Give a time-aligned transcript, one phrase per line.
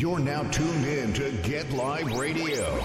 [0.00, 2.84] You're now tuned in to Get Live Radio.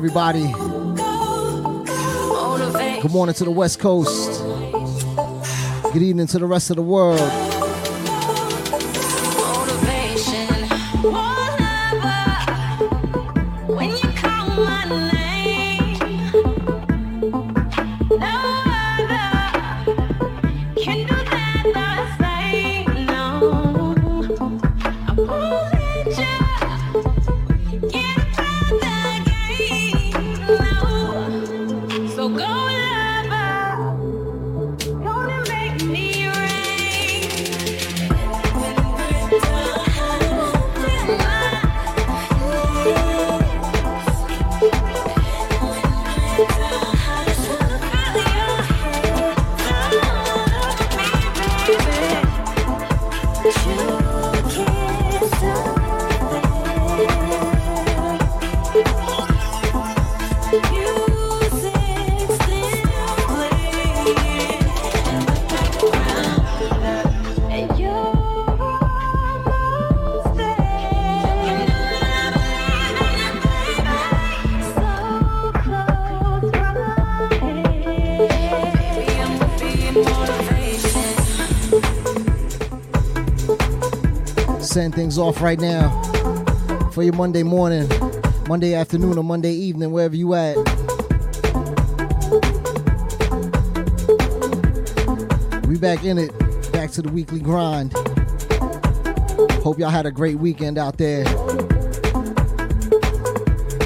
[0.00, 0.50] Everybody.
[3.02, 4.42] Good morning to the West Coast.
[5.92, 7.49] Good evening to the rest of the world.
[85.00, 85.88] Things off right now
[86.92, 87.88] for your Monday morning,
[88.50, 90.56] Monday afternoon, or Monday evening, wherever you at.
[95.66, 96.38] We back in it,
[96.70, 97.94] back to the weekly grind.
[99.62, 101.24] Hope y'all had a great weekend out there.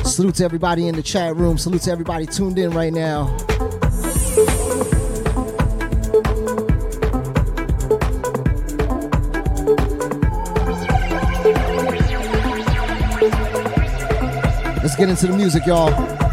[0.03, 1.59] Salute to everybody in the chat room.
[1.59, 3.27] Salute to everybody tuned in right now.
[14.95, 16.24] Let's get into the music, y'all.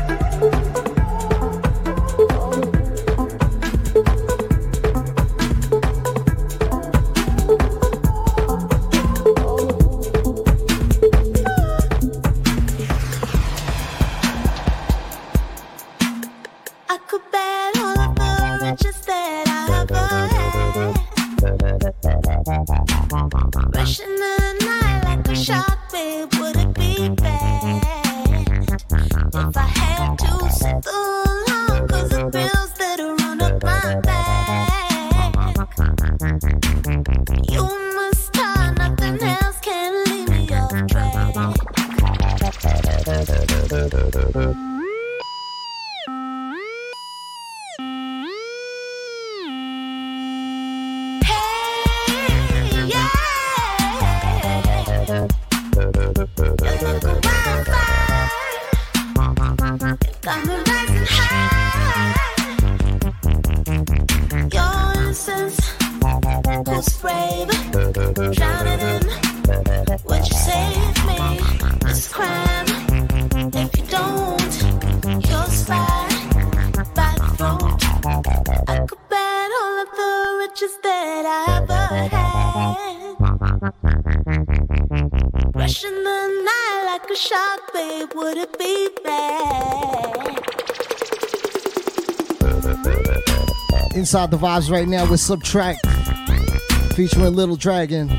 [94.12, 98.10] Inside the vibes right now with SBTRKT featuring Little Dragon.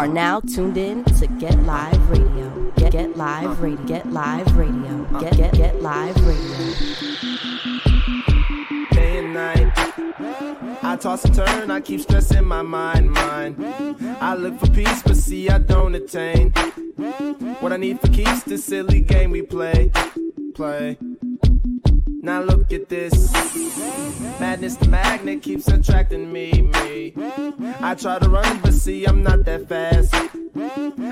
[0.00, 2.72] Are now tuned in to Get Live Radio.
[2.76, 3.62] Get Get Live uh.
[3.62, 3.84] Radio.
[3.84, 5.06] Get Live Radio.
[5.12, 5.20] Uh.
[5.20, 6.74] Get Get Get Live Radio.
[8.92, 9.70] Day and night.
[10.82, 13.62] I toss and turn, I keep stressing my mind, mind.
[14.22, 16.54] I look for peace, but see I don't attain.
[17.60, 19.90] What I need for keeps this silly game we play,
[20.54, 20.98] play.
[22.20, 23.32] Now look at this.
[24.38, 27.14] Madness, the magnet keeps attracting me, me.
[27.80, 30.14] I try to run, but see, I'm not that fast.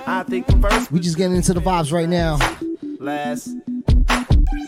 [0.07, 0.93] I think first.
[0.93, 2.39] We just getting into the vibes right now.
[3.01, 3.49] Last.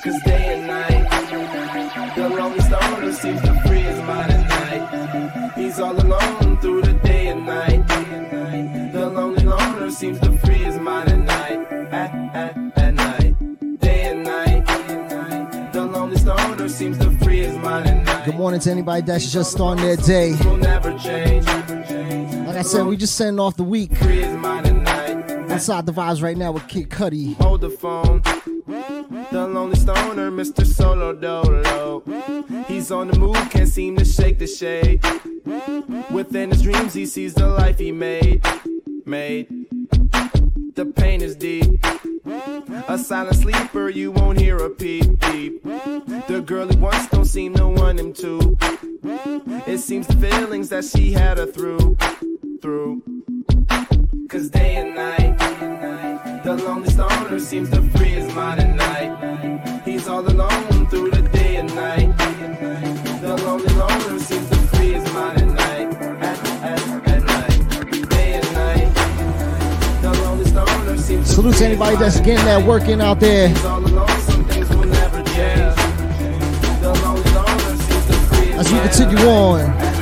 [0.02, 5.52] Cause day and night, the lonely stoner seems to free his mind at night.
[5.54, 7.86] He's all alone through the day and night.
[8.94, 10.29] The lonely loner seems to
[18.24, 20.32] Good morning to anybody that's just starting their day.
[20.32, 20.66] Like
[22.56, 23.92] I said, we just sending off the week.
[23.92, 27.34] Inside the vibes right now with Kid Cudi.
[27.36, 28.22] Hold the phone.
[29.30, 30.66] The lonely stoner, Mr.
[30.66, 32.02] Solo Dolo.
[32.68, 35.02] He's on the move, can't seem to shake the shade.
[36.10, 38.44] Within his dreams, he sees the life he made.
[39.06, 39.48] Made.
[40.74, 41.80] The pain is deep.
[42.88, 45.62] A silent sleeper, you won't hear a peep peep.
[45.62, 48.56] The girl he wants don't seem to want him to.
[49.66, 51.96] It seems the feelings that she had her through,
[52.62, 53.02] through.
[54.28, 59.82] Cause day and night, the lonely loner seems to free his mind at night.
[59.84, 62.16] He's all alone through the day and night.
[63.22, 64.49] The lonely loner seems
[71.24, 73.48] Salute to anybody that's getting that working out there.
[78.58, 79.99] As we continue on.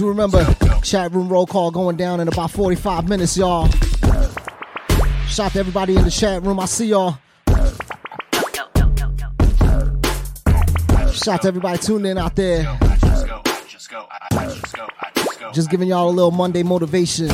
[0.00, 0.42] You remember
[0.82, 3.68] chat room roll call going down in about 45 minutes, y'all.
[5.28, 6.58] Shout out to everybody in the chat room.
[6.58, 7.18] I see y'all.
[11.12, 12.78] Shout out to everybody tuning in out there.
[15.52, 17.28] Just giving y'all a little Monday motivation.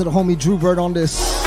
[0.00, 1.39] to the homie Drew Bird on this.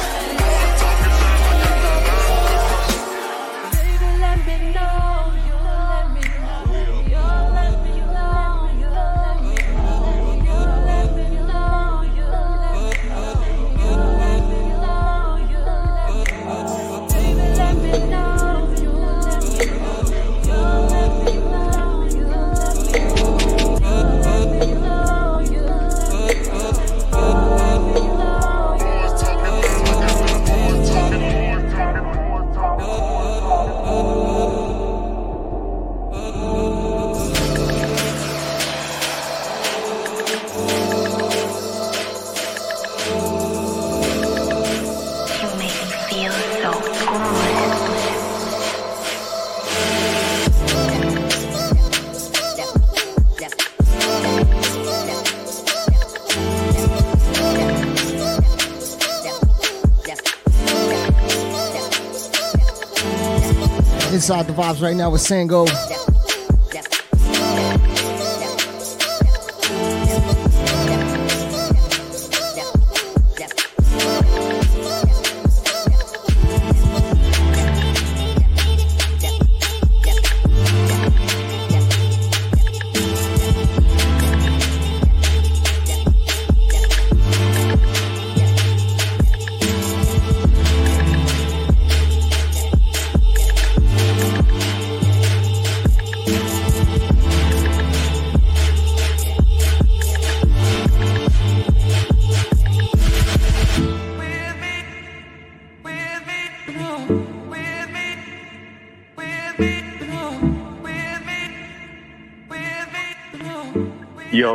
[64.54, 66.03] vibes right now with Sango.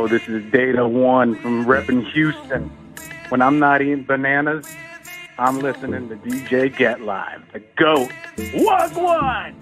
[0.09, 2.71] This is Data One from repping Houston.
[3.29, 4.65] When I'm not eating bananas,
[5.37, 8.09] I'm listening to DJ Get Live, the GOAT.
[8.55, 9.55] What one?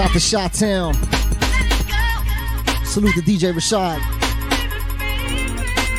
[0.00, 0.94] Shot to Shot Town.
[2.86, 3.98] Salute to DJ Rashad.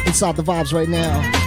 [0.07, 1.40] Inside the vibes right now.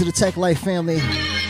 [0.00, 1.49] To the Teklife family.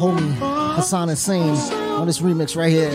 [0.00, 0.32] Homie
[0.76, 1.50] Hassan Hussein
[2.00, 2.90] on this remix right here.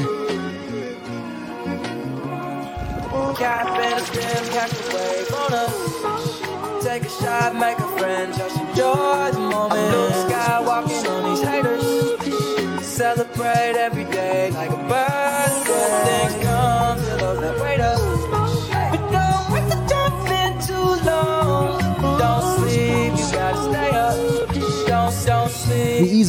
[6.81, 9.91] Take a shot, make a friend, just enjoy the moment.
[9.91, 12.85] Blue sky, walking on these haters.
[12.85, 14.84] Celebrate every day like a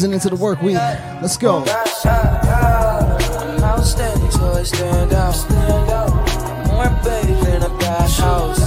[0.04, 0.76] into the work week.
[1.22, 1.64] Let's go.
[3.62, 5.34] Outstanding, so I stand out.
[6.66, 6.84] More
[7.44, 7.68] than a
[8.18, 8.65] house.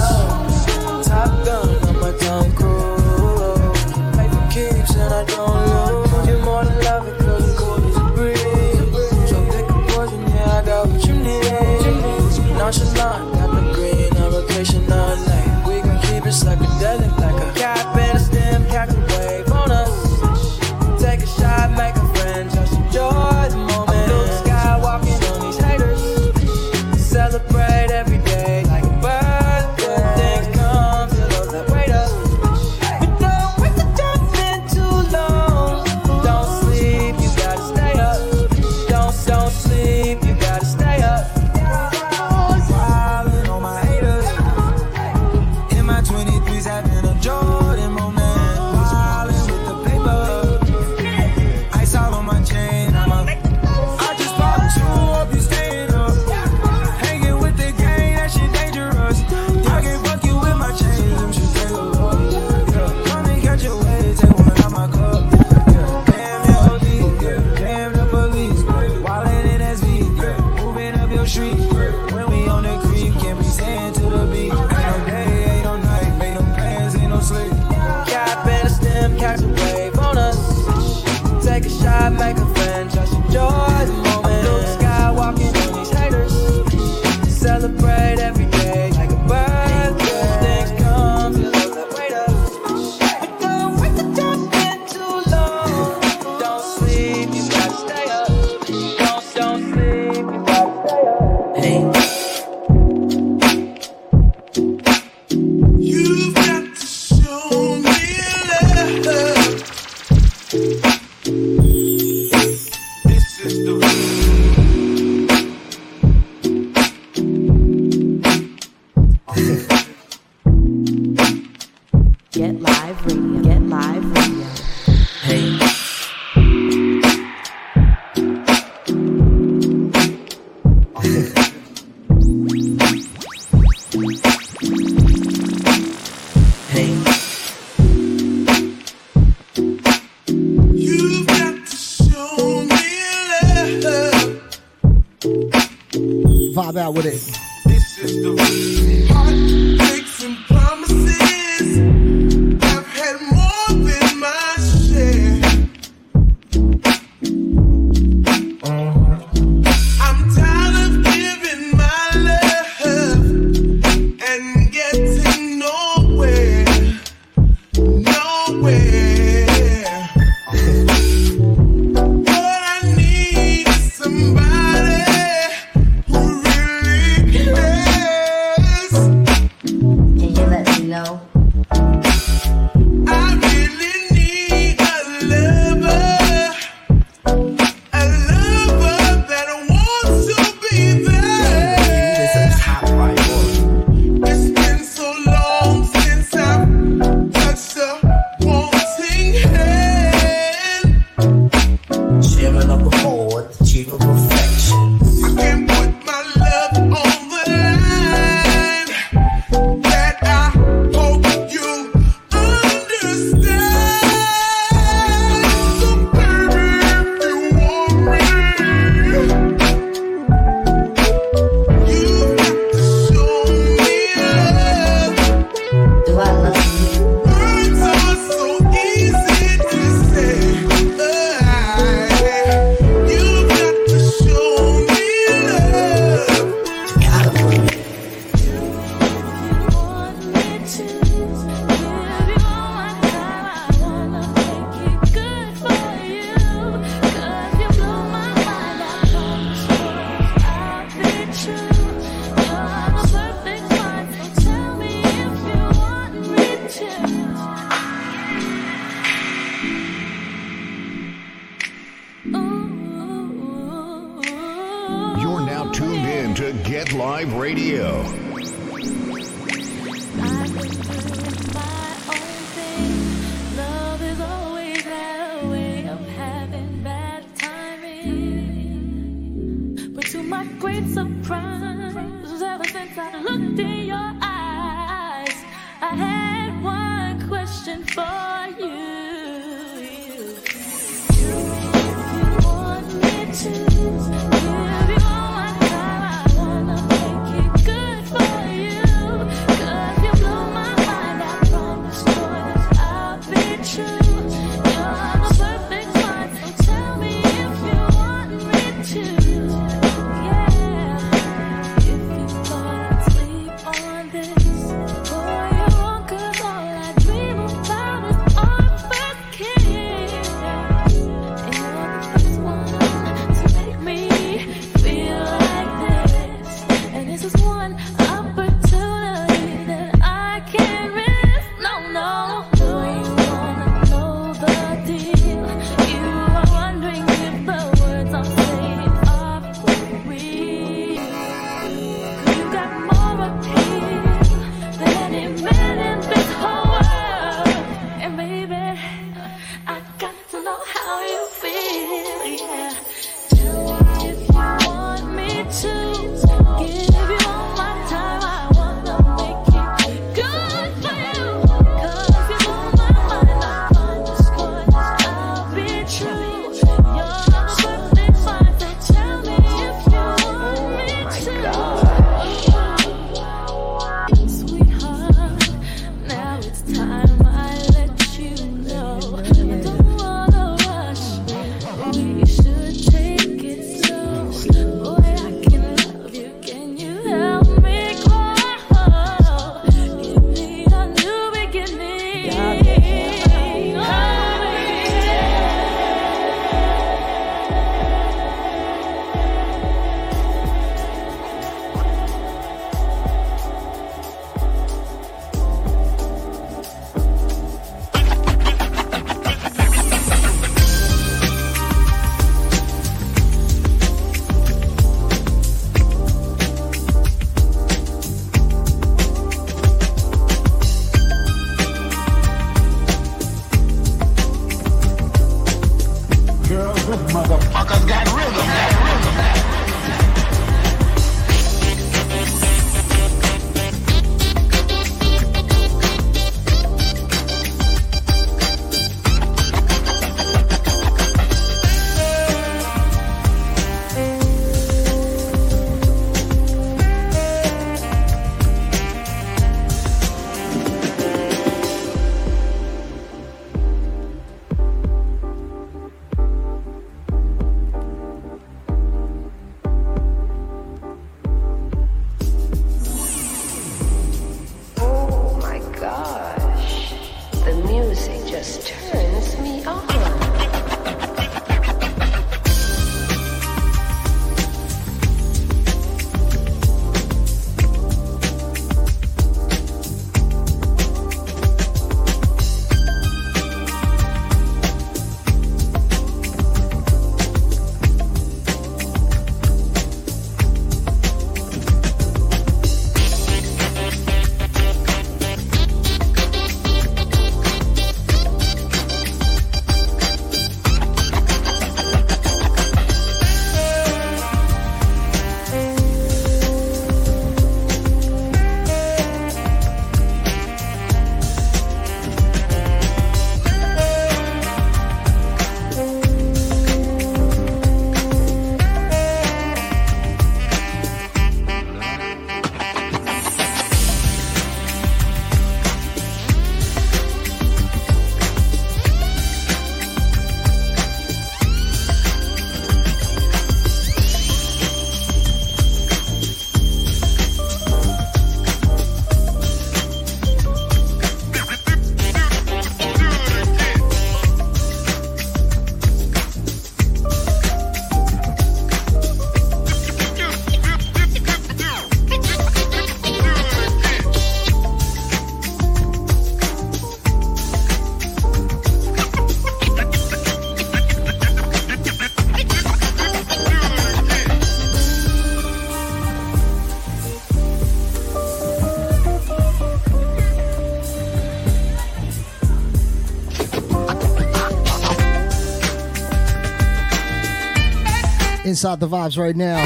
[578.60, 579.56] Inside the vibes right now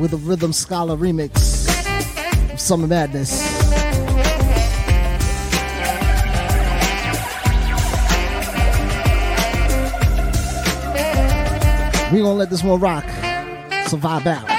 [0.00, 1.68] with a Rhythm Scholar remix
[2.54, 3.42] of Summer Madness.
[12.10, 13.04] We gonna let this one rock.
[13.88, 14.53] So vibe out.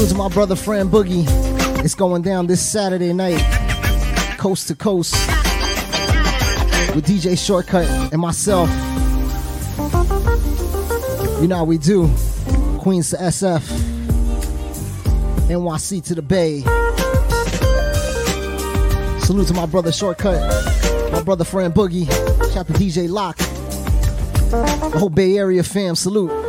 [0.00, 1.26] Salute to my brother friend Boogie.
[1.84, 3.38] It's going down this Saturday night,
[4.38, 5.12] coast to coast,
[6.94, 8.70] with DJ Shortkut and myself.
[11.42, 12.10] You know how we do.
[12.78, 13.60] Queens to SF,
[15.50, 16.60] NYC to the Bay.
[19.20, 22.06] Salute to my brother Shortkut, my brother friend Boogie,
[22.54, 25.94] shout to DJ Lock, the whole Bay Area fam.
[25.94, 26.39] Salute.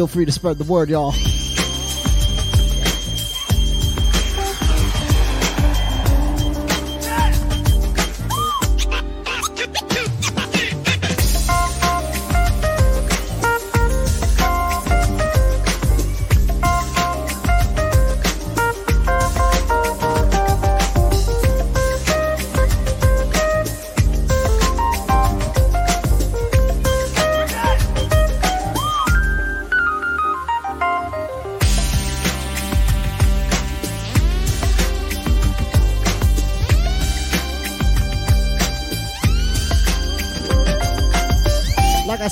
[0.00, 1.12] Feel free to spread the word, y'all.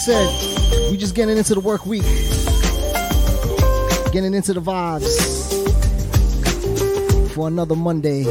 [0.08, 2.00] Said, we just getting into the work week,
[4.10, 5.04] getting into the vibes
[7.32, 8.24] for another Monday.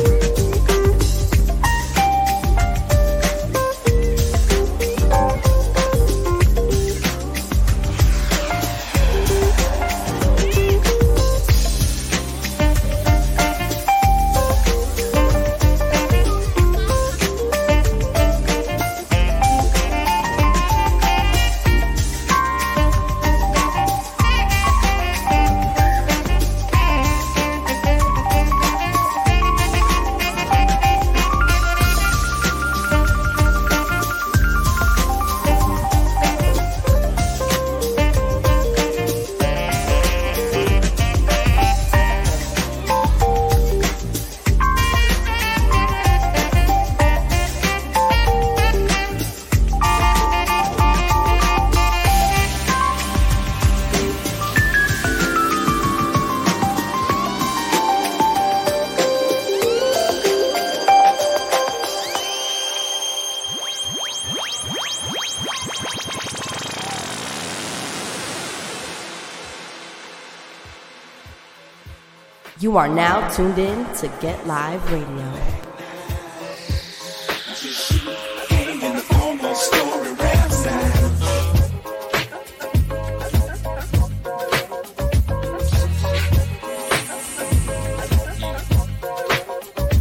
[72.88, 75.18] Are now tuned in to Get Live Radio.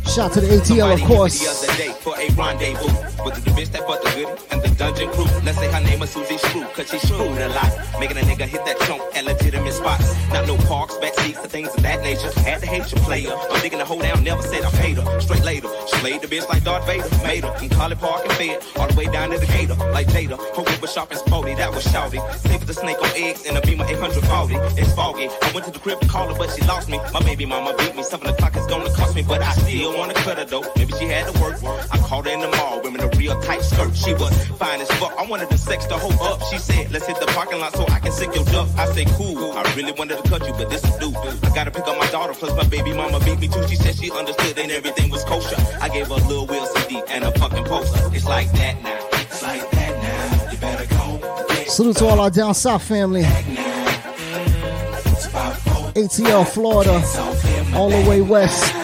[0.08, 1.56] Shout to the ATL, of course.
[4.86, 5.24] A dungeon crew.
[5.42, 7.72] Let's say her name is Susie Screw, cause she screwed a lot.
[7.98, 10.14] Making a nigga hit that chunk at legitimate spots.
[10.32, 12.30] Not no parks, back seats, and things of that nature.
[12.40, 13.32] Had to hate your player.
[13.50, 15.20] I'm digging the hoe down, never said I paid her.
[15.20, 15.68] Straight later.
[15.88, 17.08] She played the bitch like Darth Vader.
[17.24, 18.62] Made her from College Park and Fed.
[18.76, 19.74] All the way down to the gator.
[19.90, 20.38] Like Jada.
[20.54, 22.20] Her whip was sharp and sporty, that was shouty.
[22.38, 24.54] Safe as the snake on eggs in a Beamer 840.
[24.80, 25.28] It's foggy.
[25.42, 27.00] I went to the crib to call her, but she lost me.
[27.12, 28.04] My baby mama beat me.
[28.04, 30.64] Seven o'clock is gonna cost me, but I still wanna cut her though.
[30.76, 31.56] Maybe she had to work.
[31.90, 33.96] I called her in the mall, women a real tight skirt.
[33.96, 35.14] She was fine as fuck.
[35.18, 36.42] I wanted to sex the hoe up.
[36.50, 38.68] She said, let's hit the parking lot so I can sink your duck.
[38.76, 39.52] I said, cool.
[39.52, 41.12] I really wanted to cut you, but this is due.
[41.16, 43.66] I gotta pick up my daughter, plus my baby mama beat me too.
[43.68, 45.56] She said she understood and everything was kosher.
[45.80, 48.00] I gave her a little Will CD and a fucking poster.
[48.14, 49.08] It's like that now.
[49.12, 50.52] It's like that now.
[50.52, 51.64] You better go.
[51.64, 53.24] Salute to all our down south family.
[55.96, 57.02] ATL, Florida,
[57.74, 58.74] all the way west,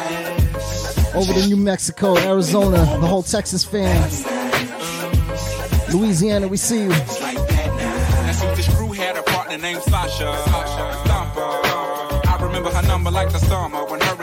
[1.15, 4.11] over to New Mexico, Arizona, the whole Texas fan.
[5.93, 6.93] Louisiana, we see you.
[9.93, 10.33] Sasha.
[11.05, 12.27] Stomper.
[12.27, 13.72] I remember her number like the.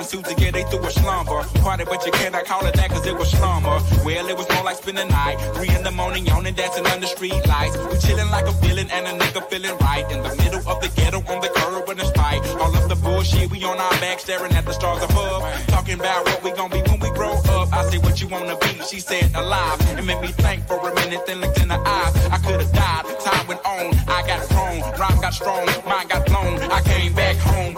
[0.10, 1.44] Susie get they through a slumber.
[1.62, 3.78] Party, but you cannot call it that cause it was slumber.
[4.04, 5.38] Well, it was more like spending the night.
[5.54, 7.78] Three in the morning, yawning, dancing under street lights.
[7.78, 10.10] We chilling like a villain and a nigga feeling right.
[10.10, 12.42] In the middle of the ghetto on the curb when it's tight.
[12.58, 15.46] All of the bullshit, we on our back staring at the stars above.
[15.68, 17.72] Talking about what we gon' be when we grow up.
[17.72, 18.82] I said, what you wanna be?
[18.90, 19.78] She said, alive.
[19.96, 22.16] It made me think for a minute, then looked in her eyes.
[22.34, 23.06] I could've died.
[23.22, 23.94] Time went on.
[24.10, 24.82] I got grown.
[24.98, 25.68] Rhyme got strong.
[25.86, 26.58] mind got blown.
[26.72, 27.76] I came back home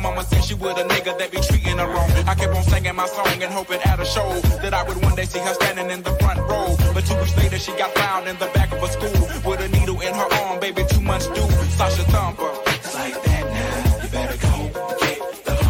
[0.00, 2.10] mama said she would a nigga that be treating her wrong.
[2.26, 4.28] I kept on singing my song and hoping at a show
[4.62, 6.76] that I would one day see her standing in the front row.
[6.94, 9.68] But two weeks later, she got found in the back of a school with a
[9.68, 10.60] needle in her arm.
[10.60, 11.48] Baby, two months due.
[11.78, 12.50] Sasha Thumper.
[12.66, 14.02] It's like that now.
[14.02, 14.70] You better go
[15.00, 15.60] get the.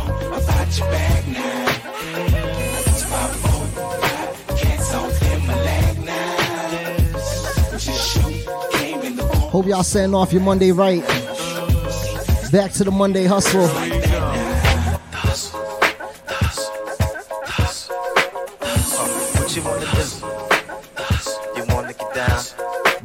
[4.56, 6.36] Can't so clear my leg now.
[9.50, 11.02] Hope y'all setting off your Monday right.
[12.52, 13.99] Back to the Monday hustle.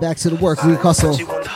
[0.05, 1.09] Back to the work week hustle.
[1.09, 1.49] What you wanna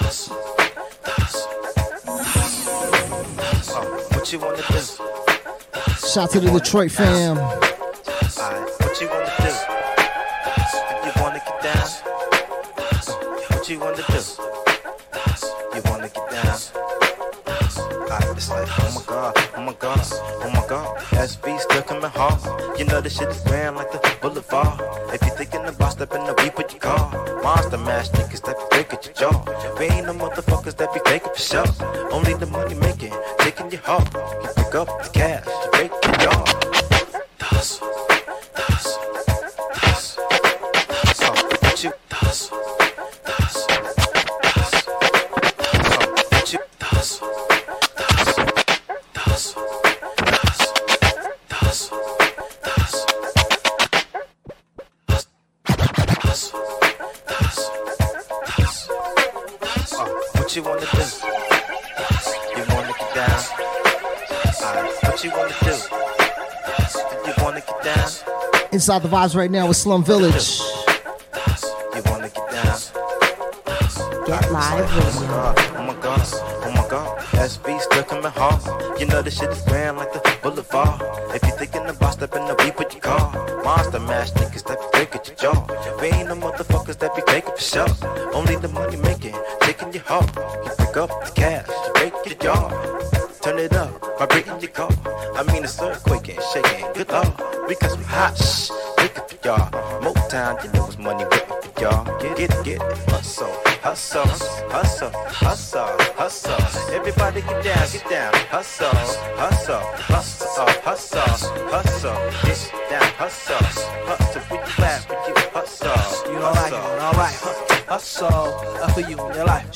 [3.69, 4.79] Oh, What you wanna do?
[6.07, 7.37] Shout to the Detroit fam.
[7.37, 9.53] What you wanna do?
[11.05, 11.89] You wanna get down?
[13.49, 14.19] What you wanna do?
[15.75, 16.57] You wanna get down?
[18.35, 20.97] It's like, oh my god, oh my god, oh my god.
[21.11, 22.79] SV still coming hard.
[22.79, 24.81] You know this shit is grand like the boulevard.
[25.13, 27.11] If you thinking about stepping the beat, put your car.
[27.43, 28.38] Monster mash niggas
[68.89, 70.61] Inside the vibes right now with Slum Village.
[71.93, 72.79] You wanna get down?
[74.25, 77.19] Get live Oh my god, oh my god, oh my god.
[77.33, 78.99] SV still coming hard.
[78.99, 79.61] You know this shit is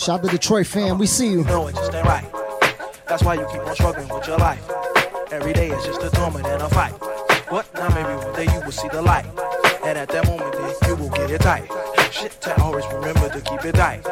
[0.03, 0.97] Shout to Detroit fam.
[0.97, 1.45] We see you.
[1.45, 2.29] No, it just ain't right.
[3.07, 4.61] That's why you keep on struggling with your life.
[5.31, 6.91] Every day is just a torment and a fight.
[7.47, 7.73] What?
[7.73, 9.23] Now maybe one day you will see the light.
[9.85, 11.71] And at that moment then you will get it tight.
[12.11, 14.03] Shit, to always remember to keep it tight.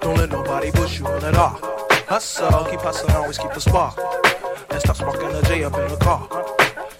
[0.00, 1.60] Don't let nobody push you in the dark.
[2.08, 4.00] Hustle, keep hustling, always keep a spark.
[4.70, 6.26] And stop smoking a J up in the car.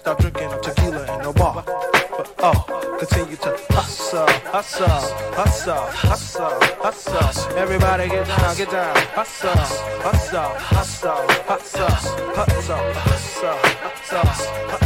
[0.01, 1.63] Stop drinking tequila in the bar.
[1.65, 4.87] But oh, continue to hustle, hustle,
[5.33, 6.38] hustle, hustle.
[7.71, 8.95] Everybody get down, get down.
[9.13, 11.11] Hustle, hustle, hustle,
[11.45, 11.87] hustle,
[12.33, 13.57] hustle, hustle,
[14.17, 14.79] hustle,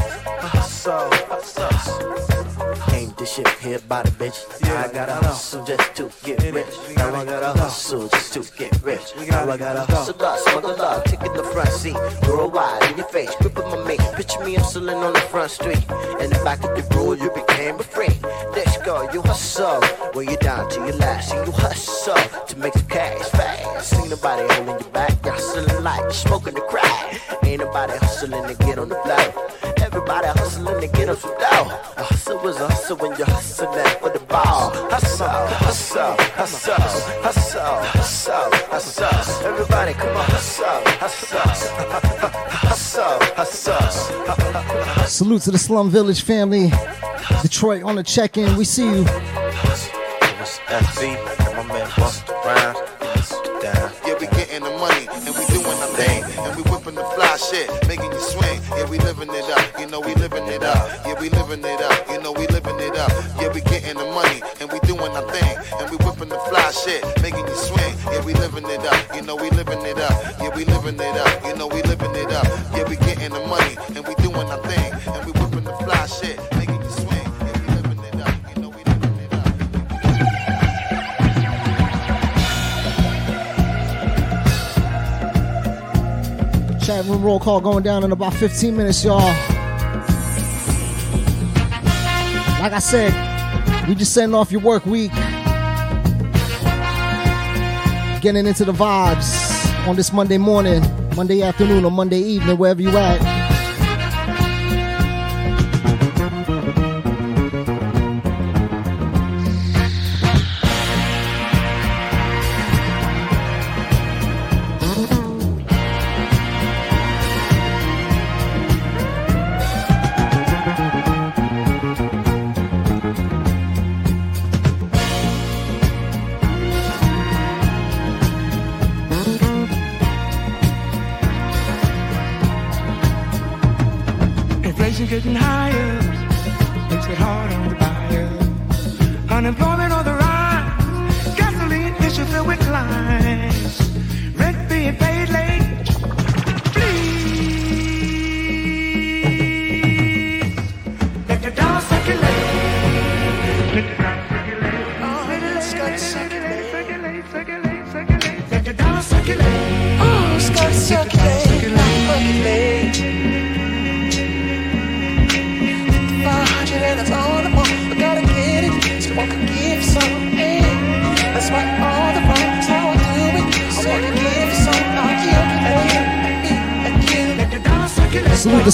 [0.51, 2.91] hustle, hustle.
[2.91, 4.43] Came to shit here by the bitch.
[4.67, 6.65] Yeah, I gotta hustle just to get rich.
[6.97, 9.13] Now I gotta hustle just to get rich.
[9.29, 11.95] Now I gotta hustle smuggle up, taking the front seat.
[12.27, 14.01] Worldwide in your face, gripping my mate.
[14.15, 15.89] Picture me hustling on the front street.
[16.19, 17.83] In the back of the road, you became a
[18.93, 19.13] freak.
[19.13, 19.81] You hustle.
[20.13, 23.93] When you're down to your last, and you hustle to make some cash fast.
[23.95, 25.13] Ain't nobody holding you back.
[25.23, 27.19] You're hustling like you're smoking the crack.
[27.43, 29.49] Ain't nobody hustling to get on the floor.
[29.77, 31.79] Everybody hustling to get up some dough.
[31.97, 34.71] A hustle was a hustle when you're hustling for the ball.
[34.91, 36.75] Hustle, hustle, hustle,
[37.25, 39.47] hustle, hustle, hustle.
[39.47, 41.39] Everybody come on, hustle, hustle,
[42.69, 45.07] hustle, hustle.
[45.07, 46.71] Salute to the Slum Village family.
[47.43, 48.55] Detroit on the check in.
[48.55, 49.03] We see you.
[54.03, 57.35] Yeah, we getting the money and we doing the thing and we whipping the fly
[57.35, 58.61] shit, making you swing.
[58.79, 59.77] Yeah, we living it up.
[59.77, 61.05] You know we living it up.
[61.05, 62.09] Yeah, we living it up.
[62.09, 63.11] You know we living it up.
[63.35, 66.71] Yeah, we getting the money and we doing our thing and we whipping the fly
[66.71, 67.93] shit, making you swing.
[68.07, 69.15] Yeah, we living it up.
[69.15, 70.15] You know we living it up.
[70.39, 71.43] Yeah, we living it up.
[71.43, 72.47] You know we living it up.
[72.71, 75.52] Yeah, we getting the money and we doing our thing and we whipping
[87.07, 89.19] roll call going down in about 15 minutes, y'all.
[92.61, 95.11] Like I said, we just sending off your work week.
[98.21, 100.81] Getting into the vibes on this Monday morning,
[101.15, 103.32] Monday afternoon, or Monday evening, wherever you at.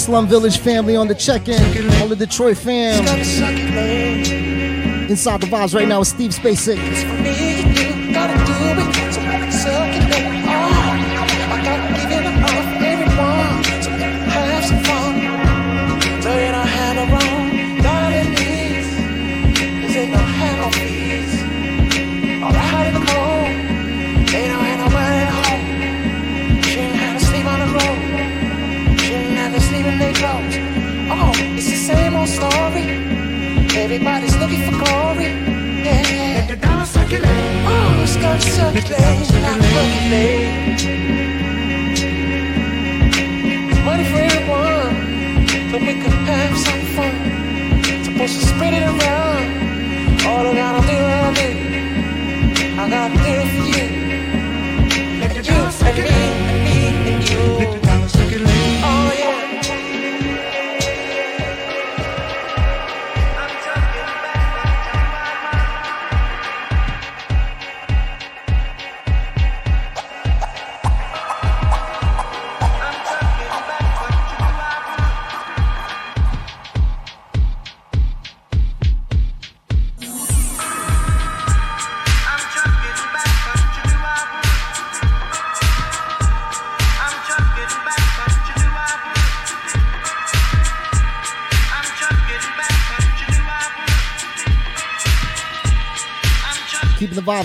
[0.09, 1.61] Slum Village family on the check-in.
[2.01, 3.05] All the Detroit fam.
[5.07, 7.58] Inside the vibes right now is Steve Spacek.
[34.01, 35.25] Everybody's looking for glory.
[35.83, 36.39] Yeah, yeah.
[36.39, 37.27] Let the dollar circulate.
[37.67, 39.27] Oh, it's gonna circulate.
[39.43, 40.79] Not percolate.
[43.83, 44.95] Money for everyone.
[45.69, 47.13] So we can have some fun.
[48.05, 49.43] Supposed to spread it around.
[50.27, 51.37] All around the world.
[52.79, 53.85] I got a deal for you.
[55.19, 56.38] Make the dollar circulate.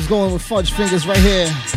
[0.06, 1.73] going with Fudge Fingers right here.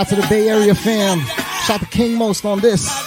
[0.00, 1.20] out to the Bay Area fam.
[1.66, 2.99] Shout to King Most on this.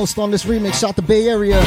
[0.00, 0.80] most on this remix.
[0.80, 1.60] Shout the Bay Area.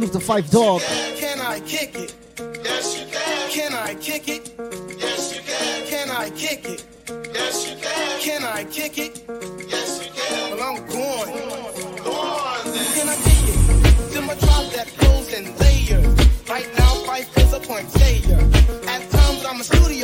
[0.00, 0.82] to the Phife Dawg.
[1.16, 2.14] Can I kick it?
[2.62, 3.50] Yes, you can.
[3.50, 4.54] Can I kick it?
[4.98, 5.86] Yes, you can.
[5.86, 6.84] Can I kick it?
[7.32, 8.20] Yes, you can.
[8.20, 9.24] Can I kick it?
[9.68, 10.56] Yes, you can.
[10.58, 12.04] Well, I'm going.
[12.04, 12.86] Go on, then.
[12.94, 14.12] Can I kick it?
[14.12, 16.48] Then my tribe that goes in layers.
[16.48, 16.86] Right now,
[17.36, 17.86] is a point.
[18.88, 19.95] At times, I'm a studio.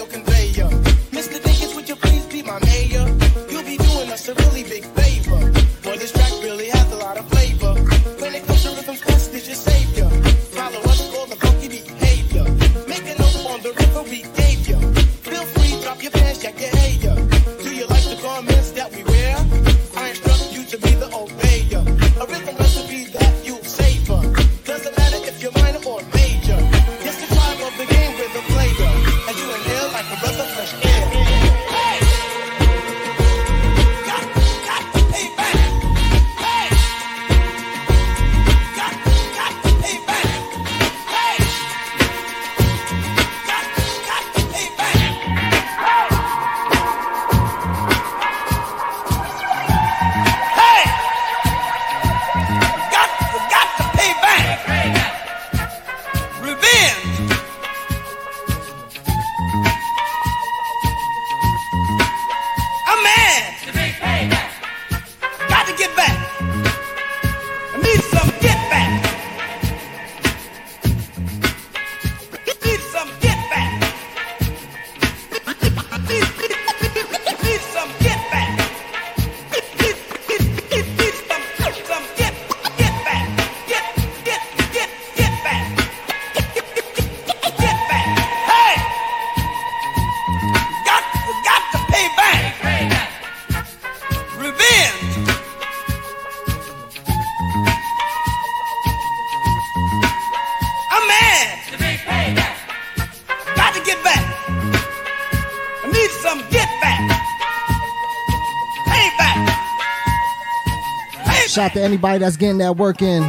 [111.62, 113.22] out to anybody that's getting that work in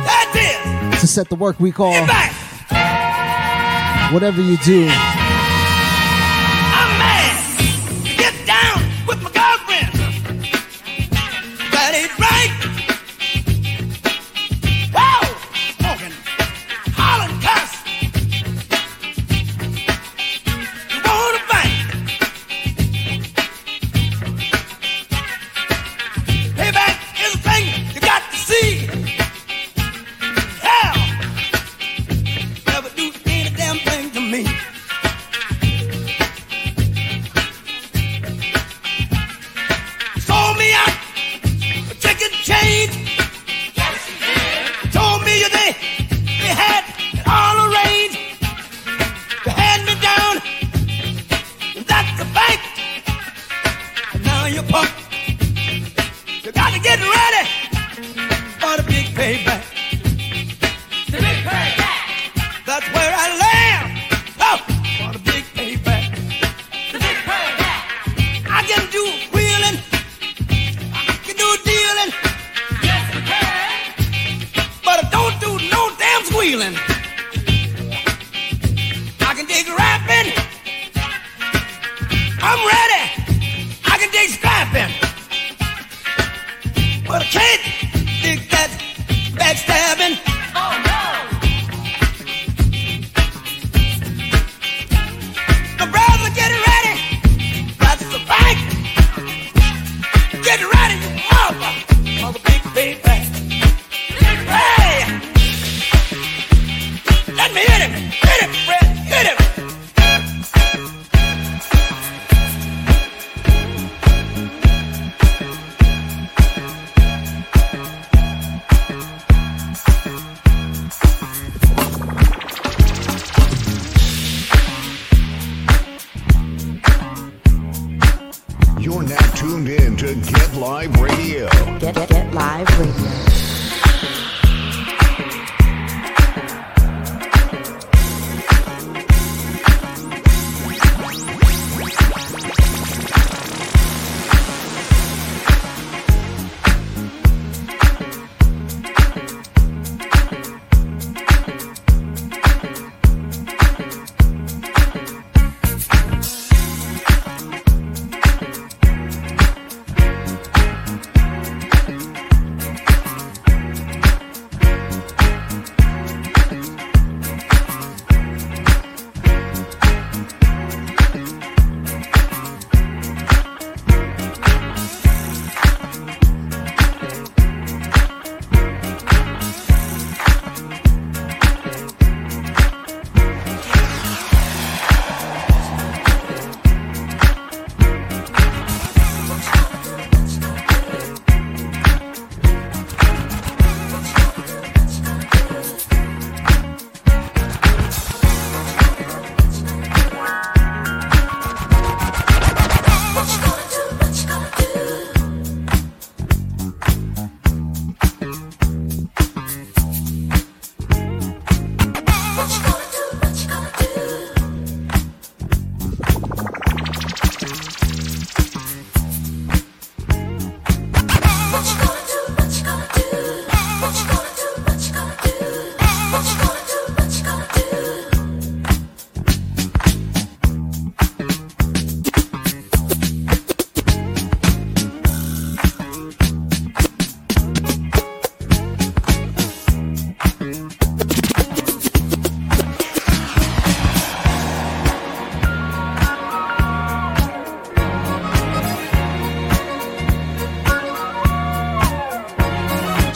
[1.00, 2.10] to set the work week off.
[4.12, 4.90] Whatever you do.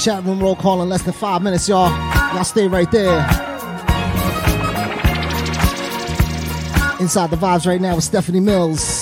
[0.07, 1.89] chat room roll call in less than five minutes, y'all.
[2.33, 3.19] Y'all stay right there.
[7.01, 8.96] Inside the vibes right now with Stephanie Mills.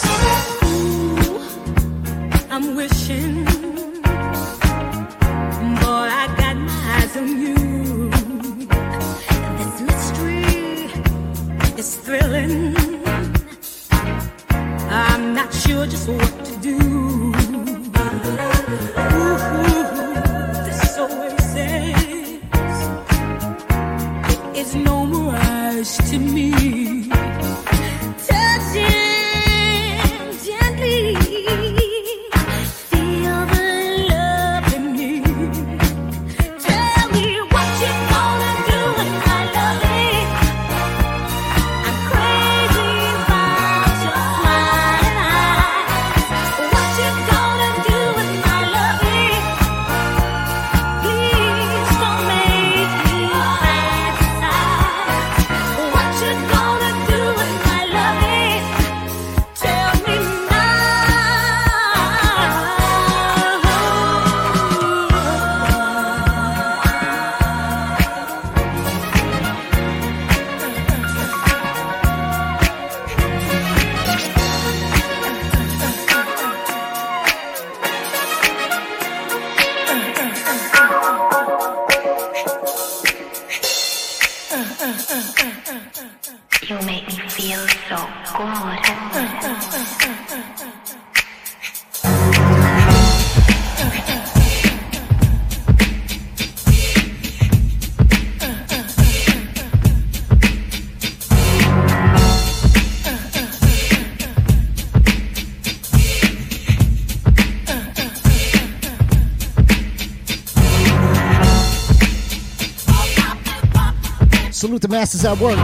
[115.25, 115.57] At work.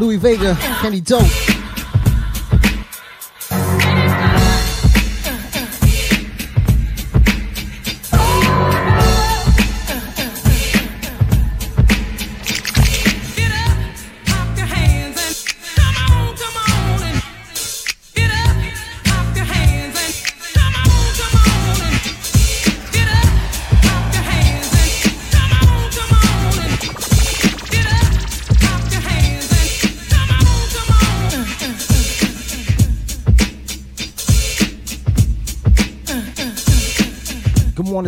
[0.00, 1.61] Louie Vega, Kenny Dope.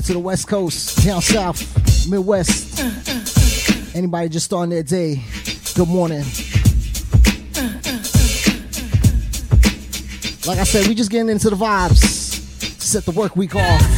[0.05, 1.63] To the West Coast, down south,
[2.11, 2.79] Midwest.
[3.97, 5.23] Anybody just starting their day,
[5.75, 6.25] good morning.
[10.47, 12.01] Like I said, we just getting into the vibes
[12.61, 13.94] to set the work week off.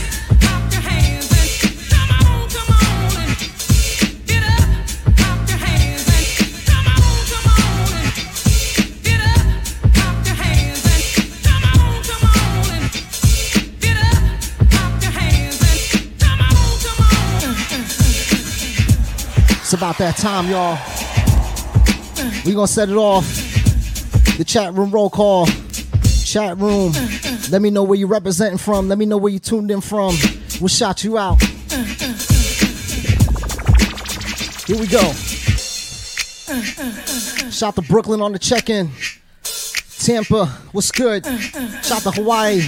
[19.76, 20.78] About that time, y'all.
[22.46, 23.26] We gonna set it off.
[24.38, 25.46] The chat room roll call.
[26.24, 26.92] Chat room.
[27.50, 28.88] Let me know where you representing from.
[28.88, 30.14] Let me know where you tuned in from.
[30.60, 31.42] We'll shout you out.
[34.66, 35.12] Here we go.
[37.50, 38.90] Shout to Brooklyn on the check-in.
[39.98, 41.26] Tampa, what's good?
[41.82, 42.62] Shout to Hawaii.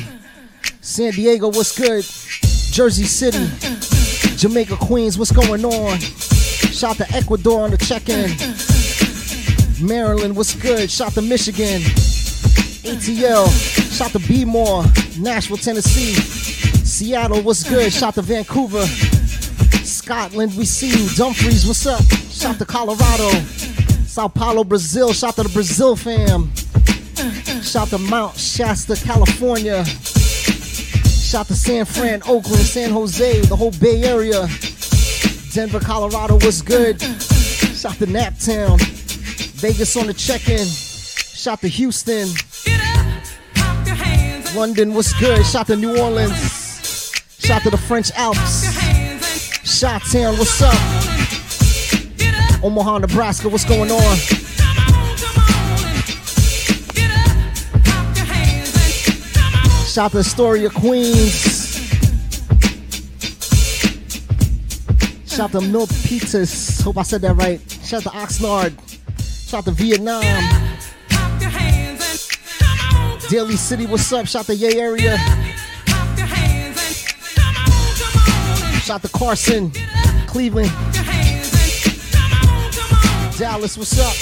[0.82, 2.04] San Diego, what's good?
[2.72, 3.48] Jersey City.
[4.36, 5.98] Jamaica, Queens, what's going on?
[6.79, 8.31] Shout to Ecuador on the check-in.
[9.85, 10.89] Maryland, what's good?
[10.89, 11.81] Shout to Michigan.
[12.87, 13.49] ATL.
[13.93, 14.85] Shout to B-More.
[15.18, 16.14] Nashville, Tennessee.
[16.85, 17.93] Seattle, what's good?
[17.93, 18.87] Shout to Vancouver.
[19.85, 21.09] Scotland, we see you.
[21.16, 22.01] Dumfries, what's up?
[22.31, 23.29] Shout to Colorado.
[24.07, 25.12] Sao Paulo, Brazil.
[25.12, 26.53] Shout to the Brazil fam.
[27.61, 29.85] Shout to Mount Shasta, California.
[29.85, 34.49] Shout to San Fran, Oakland, San Jose, the whole Bay Area.
[35.59, 37.02] Denver, Colorado, what's good?
[37.02, 38.80] Shout to Naptown.
[39.61, 40.64] Vegas on the check-in.
[40.64, 42.28] Shout to Houston.
[44.54, 45.44] London, what's good?
[45.44, 47.12] Shout to New Orleans.
[47.40, 48.72] Shout to the French Alps.
[49.68, 50.72] Shot Town, what's up?
[52.62, 54.16] Omaha, Nebraska, what's going on?
[59.88, 61.47] Shout to Astoria, Queens.
[65.39, 66.82] Shout to Milk Pizzas.
[66.82, 67.61] Hope I said that right.
[67.84, 68.72] Shout out to Oxnard.
[69.49, 70.24] Shout out to Vietnam.
[73.30, 74.26] Daly City, what's up?
[74.26, 75.16] Shout out to Yay area.
[78.82, 79.70] Shout out to Carson,
[80.26, 80.72] Cleveland.
[83.39, 84.14] Dallas, what's up?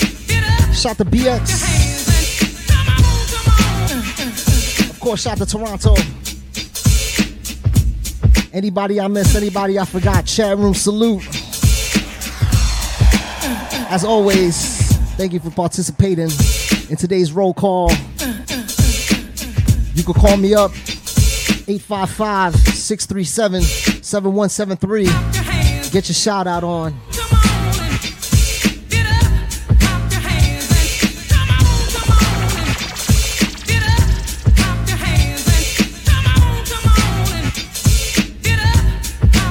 [0.75, 1.51] Shout out to BX.
[4.91, 5.95] Of course, shout out to Toronto.
[8.57, 11.23] Anybody I missed, anybody I forgot, chat room salute.
[13.91, 14.81] As always,
[15.19, 16.31] thank you for participating
[16.89, 17.91] in today's roll call.
[19.93, 20.71] You can call me up
[21.69, 23.61] 855 637
[24.03, 25.05] 7173.
[25.91, 26.99] Get your shout out on.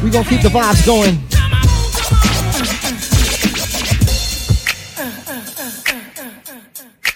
[0.05, 1.17] We gonna keep the vibes going.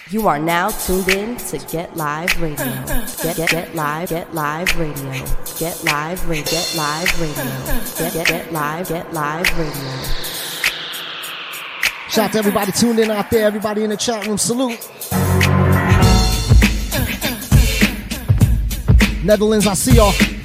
[0.10, 2.66] You are now tuned in to Get Live Radio.
[3.22, 5.24] Get get get live, get live radio.
[5.60, 7.44] Get live radio, get live radio.
[8.00, 10.04] Get get get live, get live radio.
[12.10, 14.40] Shout out to everybody tuned in out there, everybody in the chat room.
[14.40, 14.80] Salute.
[19.24, 20.39] Netherlands, I see y'all.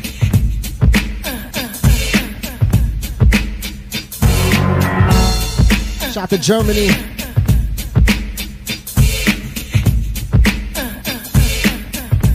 [6.14, 6.90] Shout out to Germany.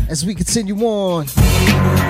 [0.10, 2.09] As we continue on.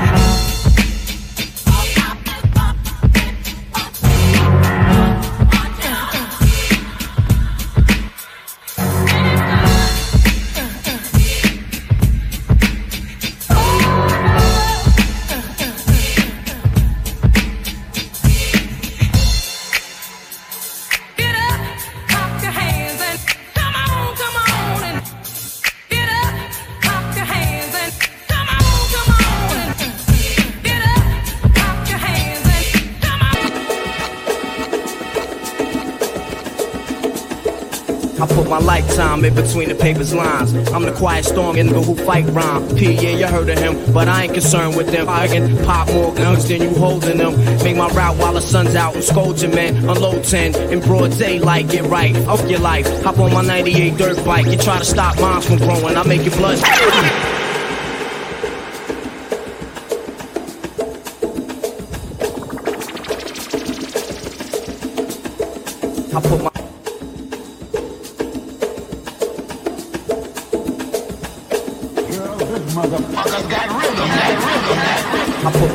[39.35, 40.53] Between the paper's lines.
[40.69, 42.67] I'm the quiet storm nigga who fight rhyme.
[42.75, 45.07] P, yeah, you heard of him, but I ain't concerned with them.
[45.09, 47.37] I can pop more guns than you holding them.
[47.63, 49.77] Make my route while the sun's out and scold your man.
[49.89, 52.87] Unload 10 in broad daylight, get right off your life.
[53.03, 54.45] Hop on my 98 dirt bike.
[54.45, 56.59] You try to stop mine from growing, I make your blood.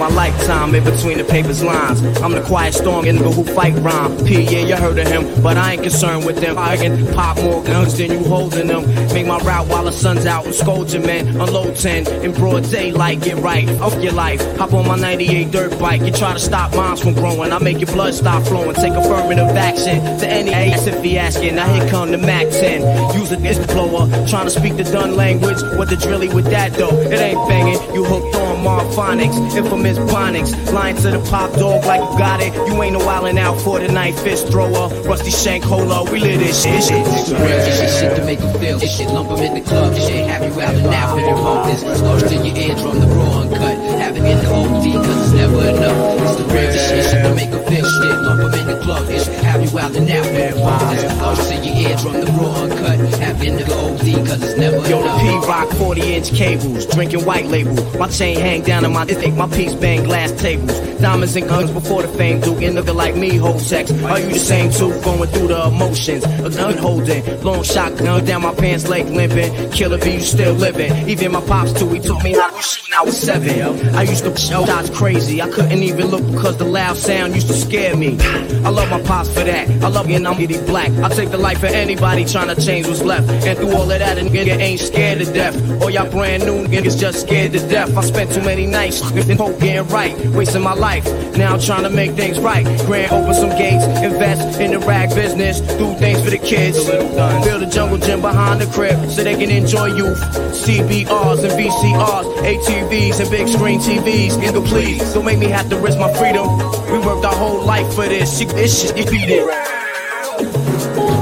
[0.04, 2.02] My lifetime in between the paper's lines.
[2.20, 4.22] I'm the quiet storm nigga who fight rhyme.
[4.26, 6.58] P, yeah, you heard of him, but I ain't concerned with them.
[6.58, 8.86] I can pop more guns than you holding them.
[9.14, 11.28] Make my route while the sun's out and scold your man.
[11.40, 14.42] Unload 10 in broad daylight, get right off your life.
[14.58, 16.02] Hop on my 98 dirt bike.
[16.02, 17.50] You try to stop moms from growing.
[17.50, 18.74] I make your blood stop flowing.
[18.74, 21.54] Take affirmative action to any ass if he asking.
[21.54, 23.18] Now here come the Mac 10.
[23.18, 24.06] Use a disc blower.
[24.28, 25.62] Trying to speak the done language.
[25.78, 26.94] What the drilly with that though?
[26.94, 27.80] It ain't banging.
[27.94, 29.56] You hooked on Marphonics.
[29.56, 30.52] Infamous Bonics.
[30.72, 32.52] Lying to the pop dog like you got it.
[32.54, 34.14] You ain't no wildin' out for the night.
[34.20, 34.88] Fist thrower.
[35.04, 36.10] Rusty shank holder.
[36.10, 36.82] We live this shit.
[36.82, 37.06] shit.
[37.06, 38.78] It's the real shit, shit to make them feel.
[38.78, 39.94] This shit lump 'em in the club.
[39.94, 41.82] This shit have you out and out when you pump this.
[42.00, 43.76] Close to your eardrum, the raw uncut.
[43.98, 46.20] Have it in the OD, cause it's never enough.
[46.22, 47.84] It's the real shit, shit to make them feel.
[47.84, 49.06] Shit lump 'em in the club.
[49.06, 51.18] This have you out and you pump this.
[51.18, 52.98] Close to your eardrum, the raw uncut.
[53.20, 55.18] Have in the OD, cause it's never Yo, the.
[55.20, 57.74] P Rock 40 inch cables, drinking white label.
[57.98, 60.78] My chain hang down on my dick, my piece bang glass tables.
[61.00, 62.54] Diamonds and guns before the fame do.
[62.54, 63.90] And nigga like me whole sex.
[64.04, 64.88] Are you the same too?
[65.02, 66.24] Going through the emotions.
[66.24, 69.70] A gun holding, long shotgun down my pants leg limping.
[69.70, 71.08] Killer B, you still living.
[71.08, 73.94] Even my pops too, he taught me how to shoot when I was seven.
[73.94, 75.42] I used to show shots crazy.
[75.42, 78.18] I couldn't even look because the loud sound used to scare me.
[78.20, 79.68] I love my pops for that.
[79.82, 80.90] I love you and I'm getting black.
[81.02, 83.28] I take the life of anybody trying to change what's left.
[83.28, 85.54] And through all of that, a nigga ain't scared to death.
[85.82, 87.96] All y'all brand new niggas just scared to death.
[87.96, 91.04] I spent too many nights in hope getting right, wasting my life.
[91.36, 92.64] Now I'm trying to make things right.
[92.86, 96.84] Grand open some gates, invest in the rag business, do things for the kids.
[96.84, 100.18] Build a jungle gym behind the crib so they can enjoy youth.
[100.64, 104.32] CBRs and VCRs, ATVs and big screen TVs.
[104.38, 106.46] Nigga, please don't make me have to risk my freedom.
[106.90, 108.38] We worked our whole life for this.
[108.38, 109.28] This shit, you beat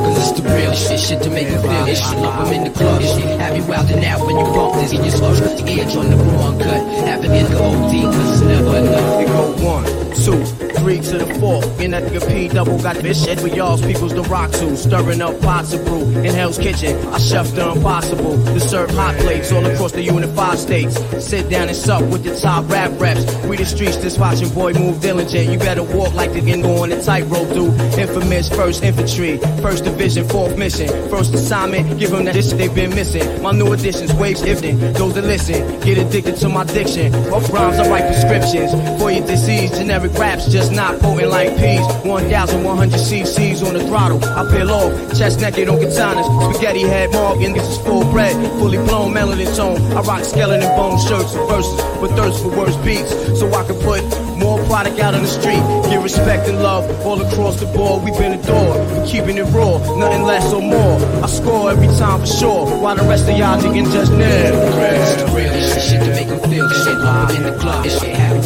[0.04, 1.84] Cause it's the real shit, shit to make you feel.
[1.86, 3.02] This shit lump 'em in the club.
[3.02, 4.92] Shit have you and out when you bump this.
[4.92, 6.82] Get your slush the edge on the raw uncut.
[7.08, 9.20] Have it in the OD, cause it's never enough.
[9.20, 9.84] It go one,
[10.24, 11.62] two, three to the four.
[11.80, 14.76] In that nigga P double got this shit with y'all's people's the rock to.
[14.76, 16.96] Stirring up pots of brew in Hell's Kitchen.
[17.08, 20.98] I chef the impossible to serve hot plates all across the unified states.
[21.24, 23.24] Sit down and sup with the top rap reps.
[23.46, 25.50] We the streets just watching boy move diligent.
[25.50, 27.74] You better walk like the end on the tightrope dude.
[27.98, 30.88] Infamous first infantry, first division, fourth mission.
[31.08, 33.40] First assignment, give them that shit they've been missing.
[33.40, 34.78] My new additions, waves shifting.
[34.94, 37.12] Those that listen, get addicted to my diction.
[37.30, 39.70] Rough rhymes, I write prescriptions for your disease.
[39.70, 41.84] Generic raps, just not potent like peas.
[42.04, 44.22] 1,100 cc's on the throttle.
[44.24, 46.26] I peel off, chest naked on katanas.
[46.54, 48.34] Spaghetti head, Morgan, this is full bread.
[48.58, 49.80] Fully blown melanin tone.
[49.92, 53.10] I rock skeleton bone shirts and verses, but thirst for worse beats.
[53.38, 54.02] So I can put
[54.36, 55.62] more product out on the street.
[55.90, 58.02] Get respect and love all across the board.
[58.04, 60.98] We've been adored for keeping it raw, nothing less or more.
[61.22, 64.52] I score every time for sure, while the rest of y'all digging just near.
[64.52, 66.68] It's real shit, shit to make them feel.
[66.68, 67.84] Shit 'em in the club.
[67.84, 67.90] You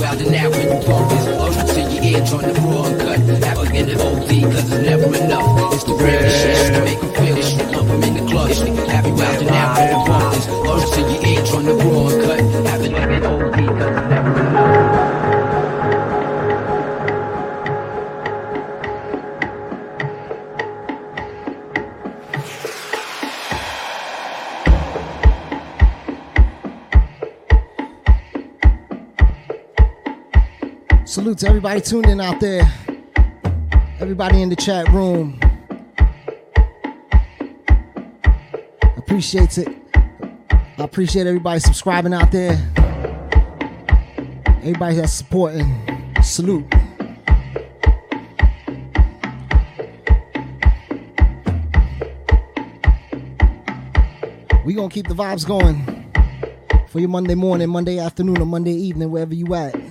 [0.03, 1.75] out and out when you bump this.
[1.75, 3.19] To your ear, join the raw uncut.
[3.45, 5.75] Have the OD, cause it's never enough.
[5.75, 7.35] It's the real shit, make them feel.
[7.35, 8.33] This shit lump 'em in the
[9.21, 9.36] out
[31.39, 32.63] To everybody tuned in out there.
[34.01, 35.39] Everybody in the chat room.
[38.97, 39.69] Appreciate it.
[40.51, 42.53] I appreciate everybody subscribing out there.
[44.63, 45.71] Everybody that's supporting.
[46.23, 46.65] Salute.
[54.65, 55.85] We gonna keep the vibes going
[56.89, 59.86] for your Monday morning, Monday afternoon, or Monday evening, wherever you at.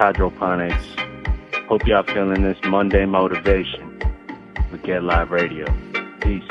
[0.00, 0.82] Hydroponics.
[1.68, 4.00] Hope y'all feeling this Monday motivation
[4.72, 5.66] with Get Live Radio.
[6.22, 6.42] Peace.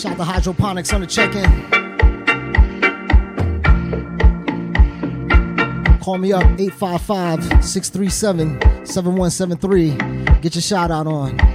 [0.00, 1.50] Shout to Hydroponics on the check-in.
[5.98, 9.96] Call me up 855 637 7173.
[10.42, 11.53] Get your shout out on.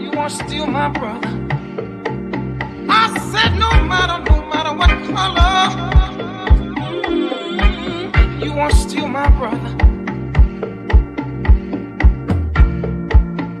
[0.00, 1.28] you won't steal my brother.
[2.88, 5.58] I said, no matter, no matter what color,
[8.44, 9.72] you won't steal my brother.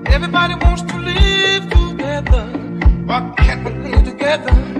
[0.06, 2.44] Everybody wants to live together.
[3.04, 4.75] Why can't we live together?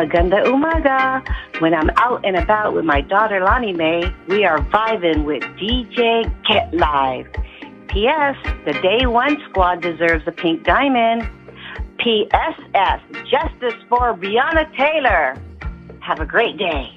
[0.00, 1.22] Maganda Umaga.
[1.60, 6.24] When I'm out and about with my daughter Lonnie Mae, we are vibing with DJ
[6.48, 7.26] Get Live.
[7.88, 8.36] P.S.
[8.64, 11.28] The Day One Squad deserves a pink diamond.
[11.98, 13.00] P.S.S.
[13.30, 15.36] Justice for Breonna Taylor.
[16.00, 16.96] Have a great day.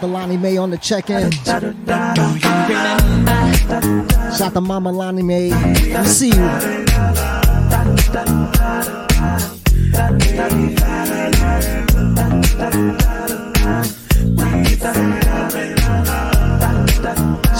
[0.00, 1.30] To Lonnie Mae on the check in.
[4.34, 5.50] Shout to Mama Lonnie Mae.
[6.04, 6.32] See you.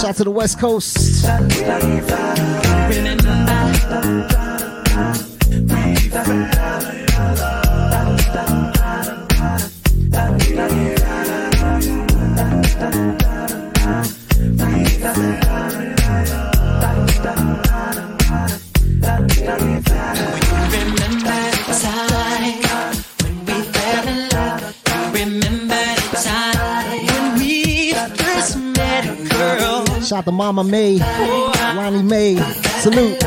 [0.01, 1.21] Shout to the West Coast.
[30.21, 30.99] out to Mama May,
[31.75, 32.35] Ronnie May.
[32.81, 33.19] Salute.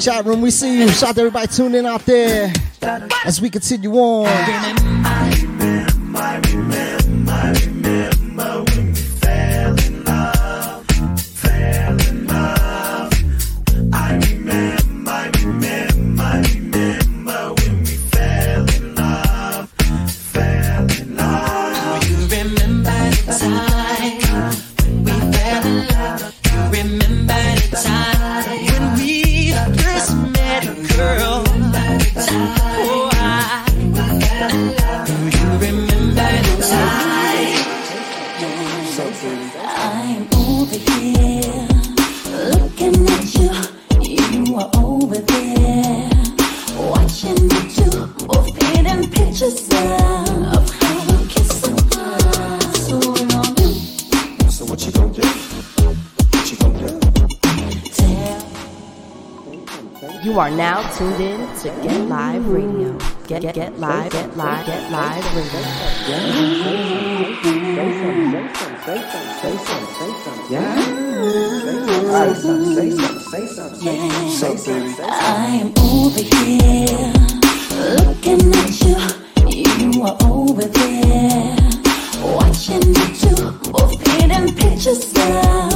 [0.00, 0.88] Chat room, we see you.
[0.88, 2.52] Shout out to everybody tuning out there
[3.24, 5.51] as we continue on.
[60.32, 62.96] You are now tuned in to Get Live Radio.
[63.26, 65.60] Get Get, get Live, Get Live, Get Live Radio.
[67.76, 68.46] Say something,
[68.80, 70.48] say something, say something,
[72.08, 75.04] say something, say something, say something, say something.
[75.04, 77.12] I am over here
[78.00, 78.96] looking at you.
[79.92, 81.56] You are over there
[82.34, 85.71] watching the two both painting pictures now.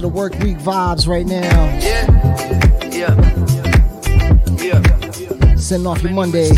[0.00, 1.78] to the work week vibes right now.
[1.78, 2.06] Yeah.
[2.90, 3.14] Yeah.
[4.62, 5.56] Yeah.
[5.56, 6.48] Sending off your Monday.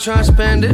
[0.00, 0.69] trying to spend it.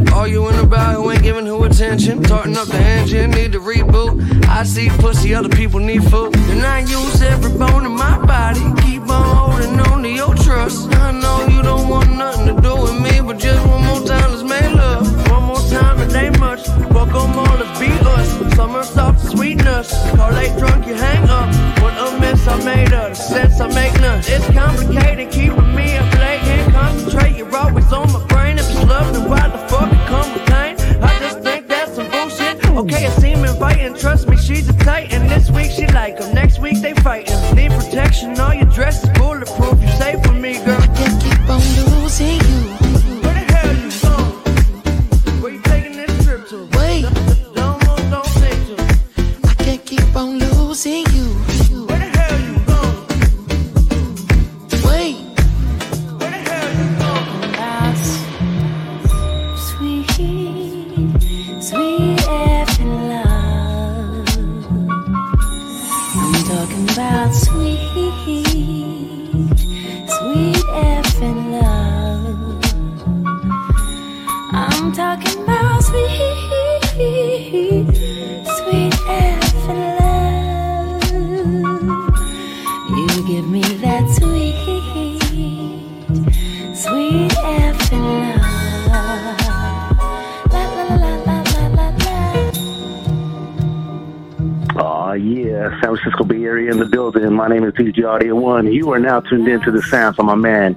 [98.16, 98.72] Audio One.
[98.72, 100.74] You are now tuned in to the sounds of my man,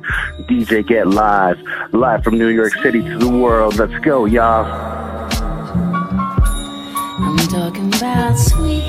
[0.50, 1.58] DJ Get Live,
[1.94, 3.78] live from New York City to the world.
[3.78, 4.66] Let's go, y'all.
[7.22, 8.84] I'm talking about sweet,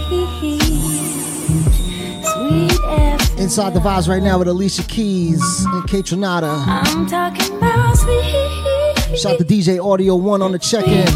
[2.25, 3.39] sweet F.
[3.39, 6.53] Inside the vibes right now with Alicia Keys and Kaytranada.
[6.67, 9.17] I'm talking about sweet.
[9.17, 11.07] Shout out to DJ Audio One on the check in.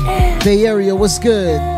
[0.45, 1.74] Bay Area, what's good?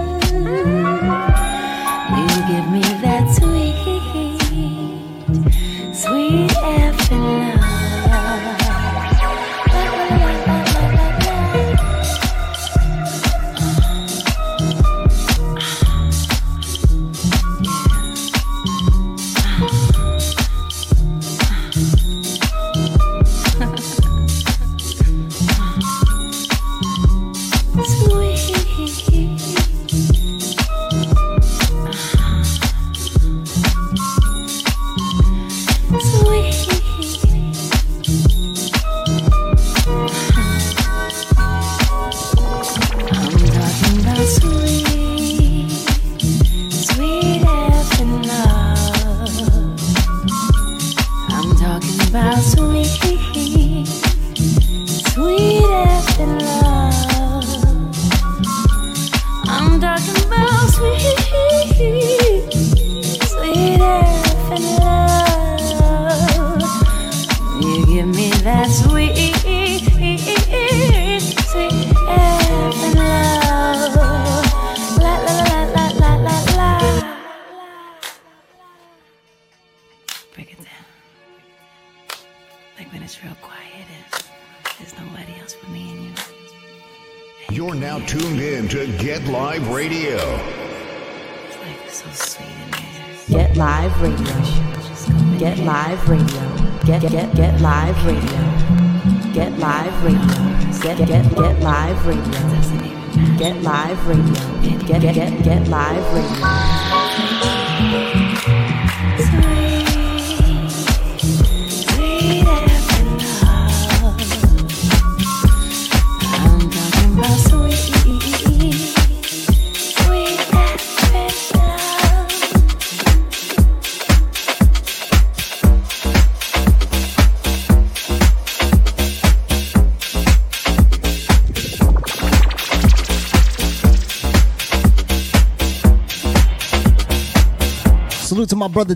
[105.47, 106.56] Get Live Radio.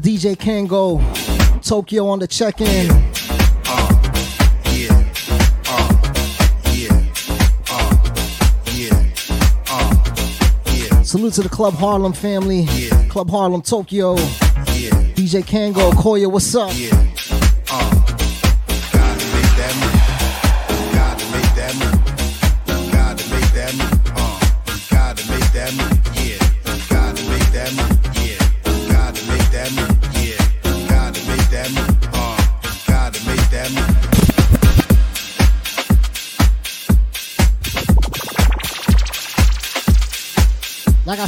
[0.01, 0.99] DJ Kango.
[1.63, 2.89] Tokyo on the check in.
[11.05, 12.61] Salute to the Club Harlem family.
[12.61, 13.09] Yeah.
[13.09, 14.15] Club Harlem Tokyo.
[14.15, 14.91] Yeah.
[15.17, 16.71] DJ Kango, Koya, what's up?
[16.75, 17.10] Yeah.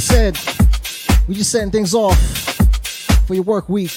[0.03, 0.37] said,
[1.27, 2.19] we just setting things off
[3.25, 3.91] for your work week.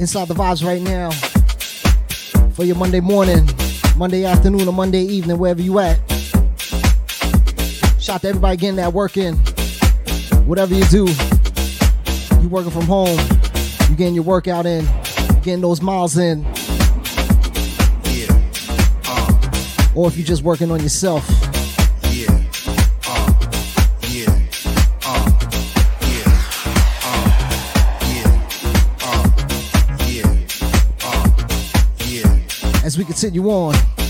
[0.00, 1.10] Inside the vibes right now
[2.50, 3.48] for your Monday morning,
[3.96, 5.96] Monday afternoon, or Monday evening, wherever you at.
[8.00, 9.36] Shout out to everybody getting that work in.
[10.46, 11.06] Whatever you do,
[12.42, 13.18] you working from home,
[13.88, 14.84] you getting your workout in,
[15.42, 16.42] getting those miles in.
[18.02, 18.26] Yeah.
[19.06, 19.92] Uh.
[19.94, 21.51] Or if you're just working on yourself.
[32.92, 34.01] as we continue on.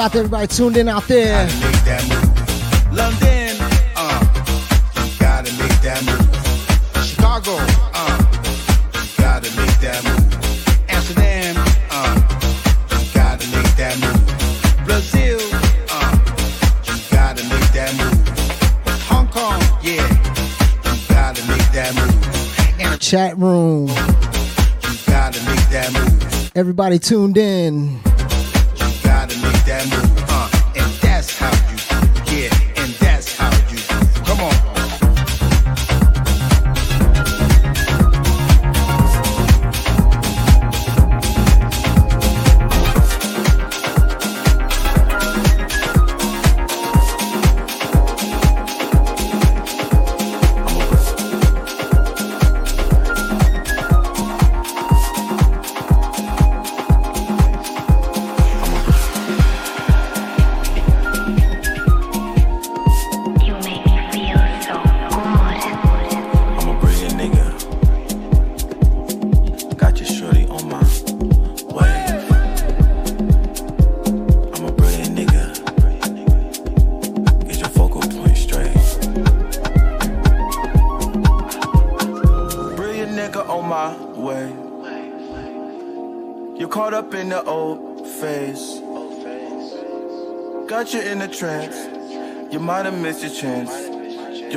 [0.00, 1.46] Shout out to everybody tuned in out there.
[2.90, 3.54] London,
[3.94, 4.24] uh,
[5.18, 7.04] gotta make that move.
[7.04, 7.56] Chicago,
[7.92, 8.16] uh,
[9.18, 10.88] gotta make that move.
[10.88, 11.54] Amsterdam,
[11.90, 12.18] uh,
[13.12, 14.86] gotta make that move.
[14.86, 15.38] Brazil,
[15.90, 16.16] uh,
[17.10, 18.28] gotta make that move.
[19.06, 20.08] Hong Kong, yeah,
[21.10, 22.98] gotta make that move.
[23.00, 23.88] Chat room,
[25.06, 26.56] gotta make that move.
[26.56, 28.09] Everybody tuned in.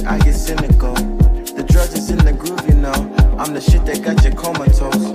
[0.00, 0.94] it, I get cynical.
[0.94, 2.92] The drugs is in the groove, you know.
[3.38, 5.12] I'm the shit that got you comatose.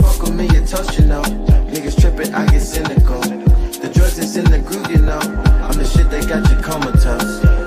[0.00, 1.22] Fuck with me, you touch, you know.
[1.70, 3.20] Niggas tripping, I get cynical.
[3.20, 5.18] The drugs is in the groove, you know.
[5.18, 7.63] I'm the shit that got you comatose.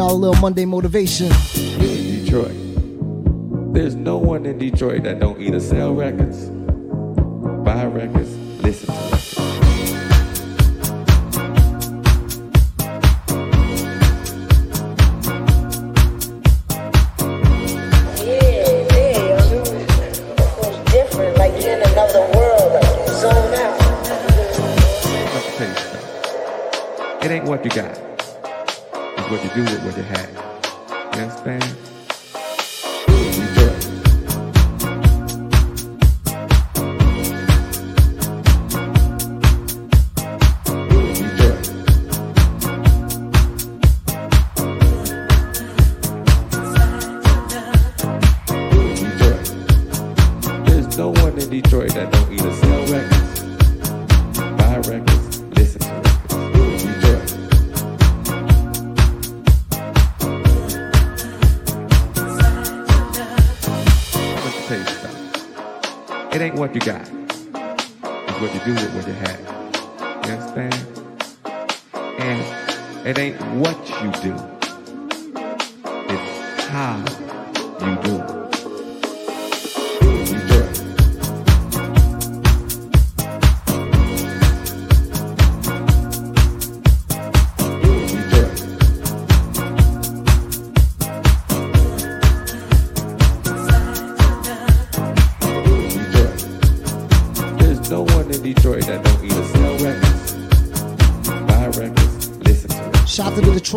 [0.00, 1.30] y'all a little Monday motivation.
[1.56, 6.48] In Detroit, there's no one in Detroit that don't either sell records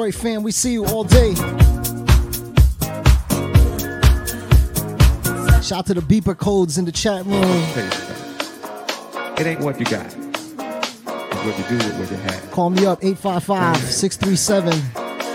[0.04, 1.34] Troy fam, We see you all day.
[5.62, 7.42] Shout out to the beeper codes in the chat room.
[9.38, 10.06] It ain't what you got.
[10.08, 10.56] It's
[11.46, 12.52] what you do with what you have.
[12.52, 14.74] Call me up, 855 637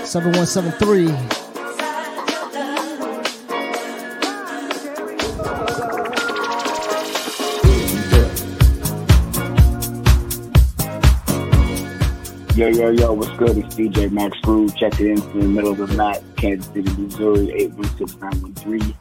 [0.05, 1.38] 7173.
[12.59, 13.56] Yo, yo, yo, what's good?
[13.56, 14.76] It's DJ Max Groove.
[14.76, 18.97] Check it in from the middle of the night, Kansas City, Missouri, 816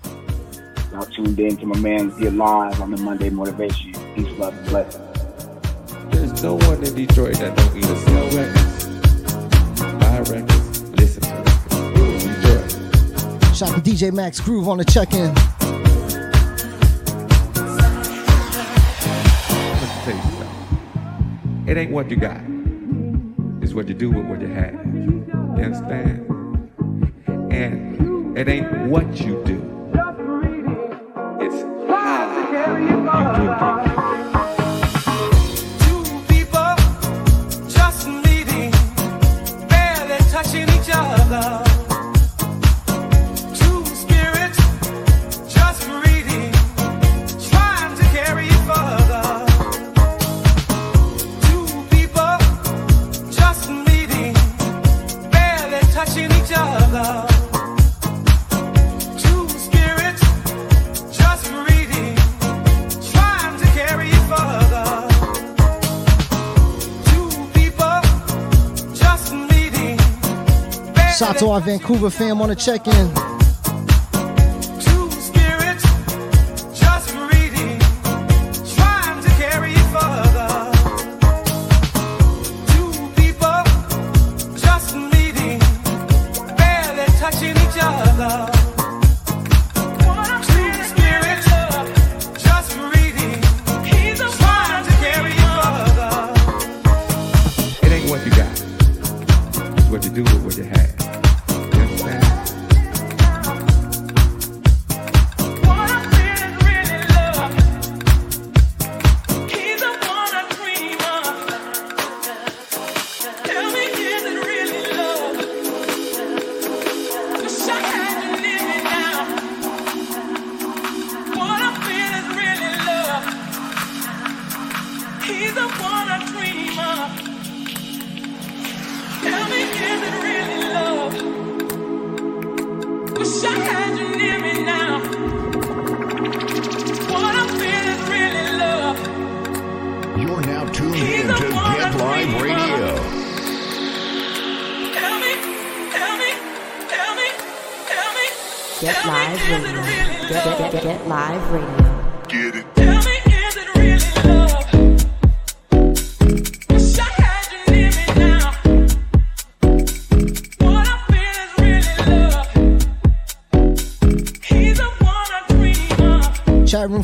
[0.92, 3.94] Y'all tuned in to my man Z Live on the Monday Motivation.
[4.14, 5.04] Peace, love, and blessings.
[6.12, 8.86] There's no one in Detroit that don't either sell records,
[9.82, 12.26] buy records, listen to records.
[13.42, 13.56] Detroit.
[13.56, 15.34] Shout to DJ Max Groove on the check-in.
[21.68, 22.57] It ain't what you got
[23.78, 24.74] what you do with what you have.
[24.74, 26.26] You understand?
[27.54, 29.44] And it ain't what you
[71.68, 73.37] Vancouver fam on the check in.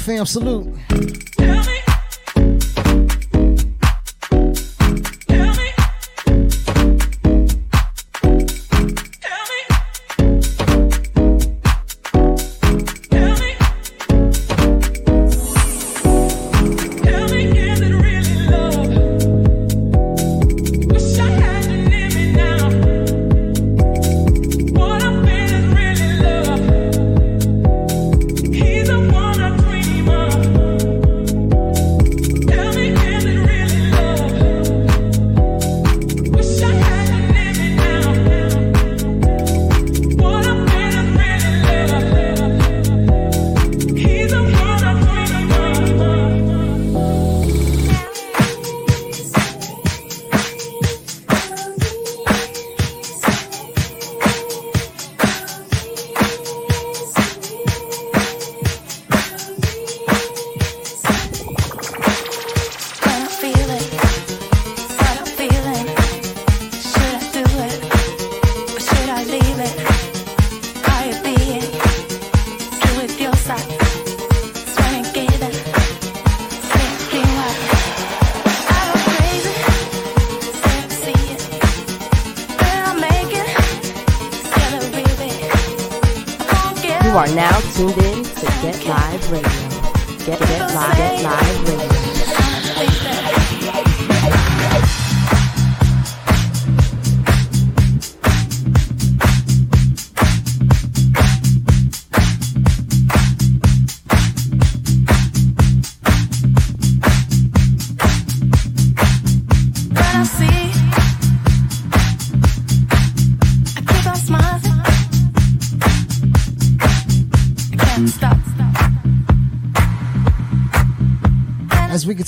[0.03, 0.25] fam.
[0.25, 0.72] Salute.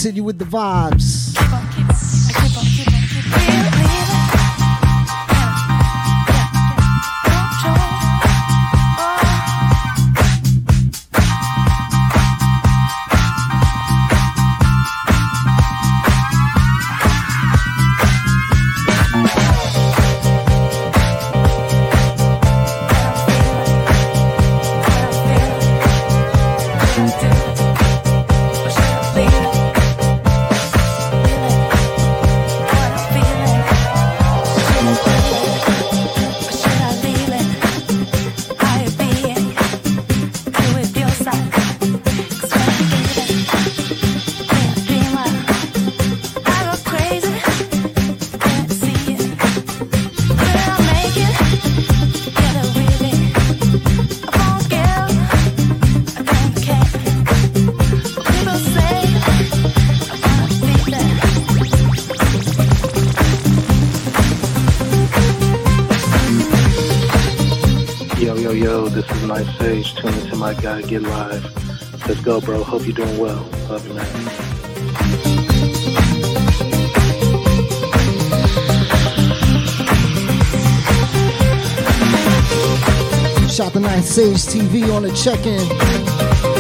[0.06, 0.95] continue with the vibe.
[72.86, 73.48] hope you're doing well.
[73.70, 74.06] Love you, man.
[83.50, 86.55] Shot the night Sage TV on the check in.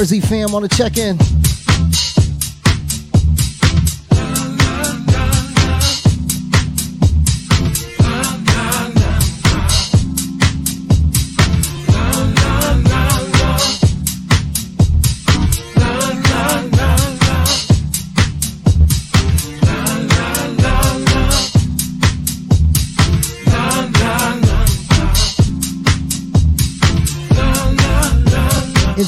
[0.00, 1.49] Jersey fam on the check in.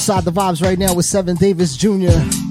[0.02, 2.41] Inside the Vibes right now with Seven Davis Jr.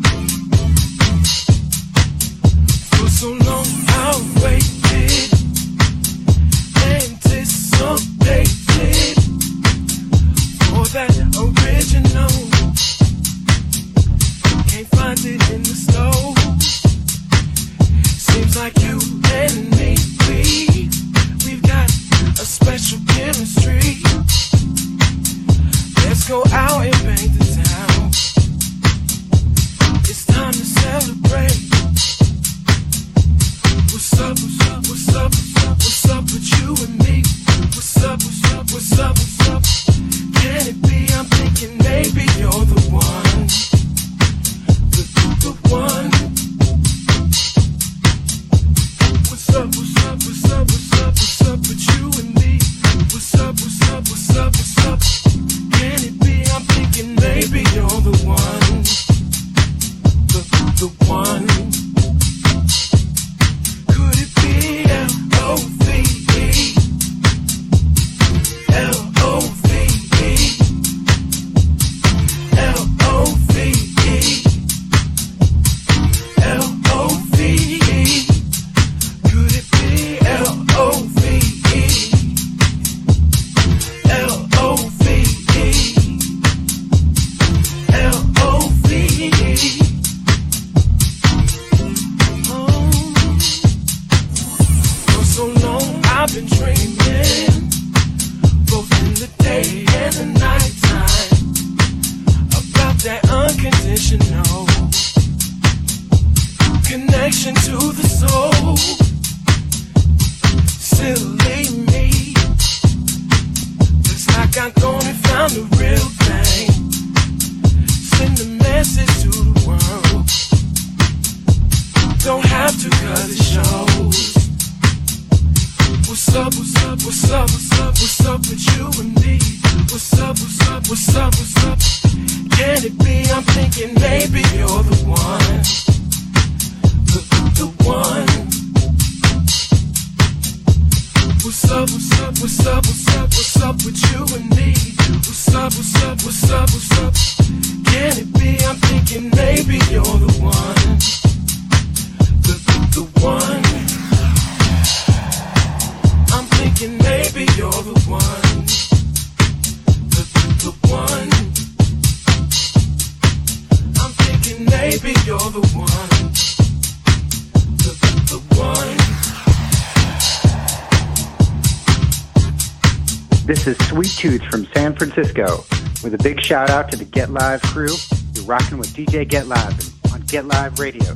[175.24, 175.64] Francisco.
[176.04, 177.94] With a big shout out to the Get Live crew,
[178.34, 181.16] you're rocking with DJ Get Live on Get Live Radio.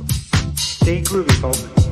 [0.54, 1.85] Stay groovy, folks.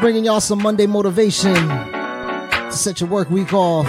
[0.00, 3.86] bringing y'all some Monday motivation to set your work week off.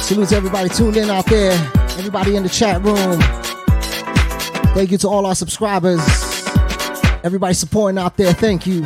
[0.00, 1.52] Salute to everybody tuned in out there,
[1.96, 3.18] everybody in the chat room.
[4.74, 6.00] Thank you to all our subscribers,
[7.24, 8.34] everybody supporting out there.
[8.34, 8.84] Thank you.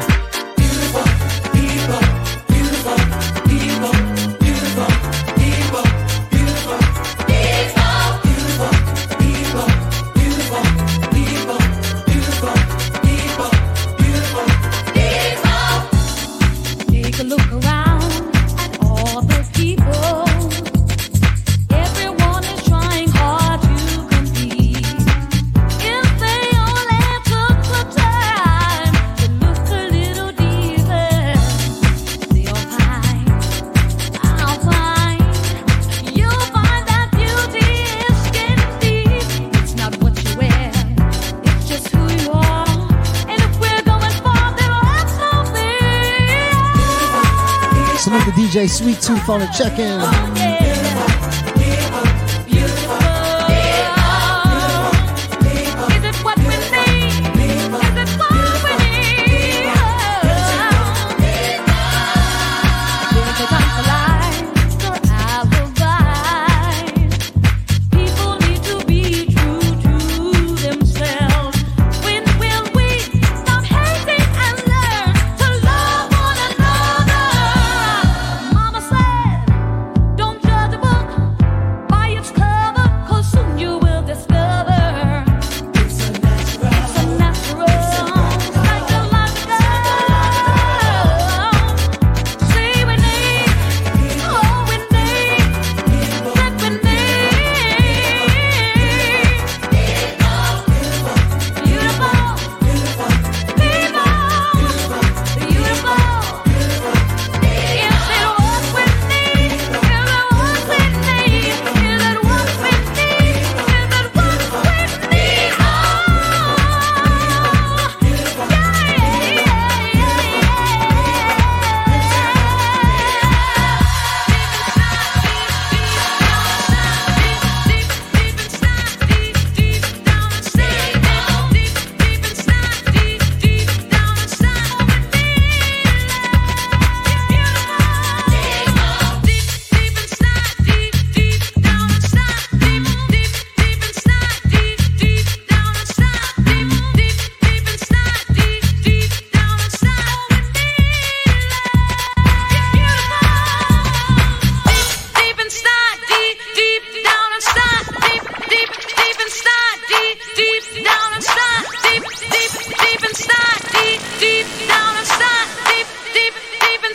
[48.87, 50.46] Sweet Tooth on a check in.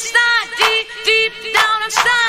[0.01, 2.20] inside, deep, deep down inside.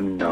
[0.00, 0.27] Done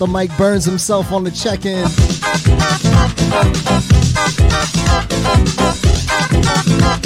[0.00, 1.84] Shout Mike Burns himself on the check-in.
[6.80, 6.99] Word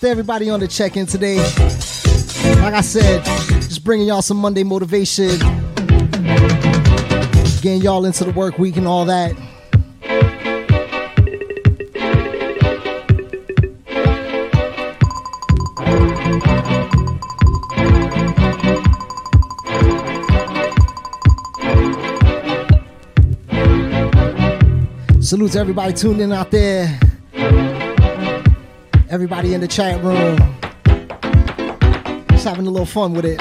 [0.00, 1.36] out to everybody on the check-in today.
[2.62, 5.38] Like I said, just bringing y'all some Monday motivation,
[7.60, 9.36] getting y'all into the work week and all that.
[25.20, 26.98] Salute to everybody tuned in out there.
[29.10, 30.38] Everybody in the chat room.
[32.28, 33.40] Just having a little fun with it.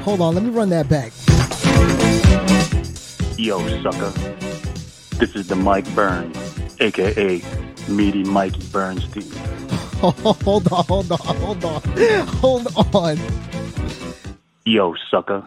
[0.00, 1.12] Hold on, let me run that back.
[3.38, 4.10] Yo, sucker.
[5.18, 6.38] This is the Mike Burns,
[6.80, 7.42] aka
[7.88, 9.30] Meaty Mikey Bernstein.
[10.00, 11.82] hold on, hold on, hold on,
[12.26, 13.18] hold on.
[14.64, 15.46] Yo, sucker.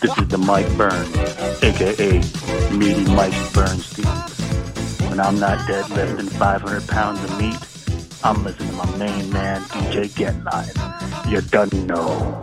[0.00, 1.16] this is the Mike Burns,
[1.62, 2.20] aka
[2.76, 4.06] Meaty Mike Bernstein.
[5.08, 7.58] When I'm not dead, less than 500 pounds of meat,
[8.24, 10.76] I'm listening to my main man DJ Get Live.
[11.28, 12.42] You done know.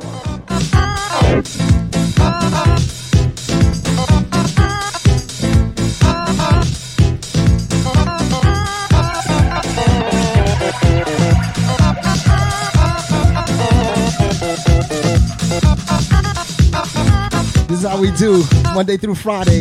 [17.84, 18.44] Is how we do
[18.74, 19.60] Monday through Friday,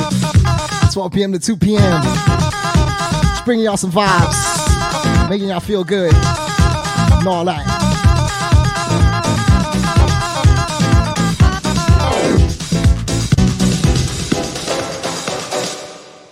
[0.92, 1.32] 12 p.m.
[1.32, 2.02] to 2 p.m.
[2.02, 7.66] Just bringing y'all some vibes, making y'all feel good, and all that.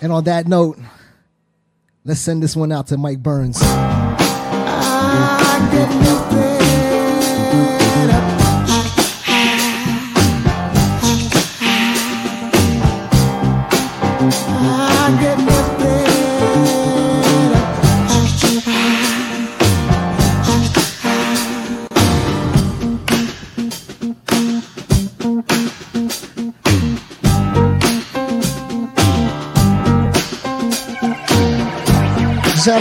[0.02, 0.78] And on that note,
[2.04, 3.58] let's send this one out to Mike Burns.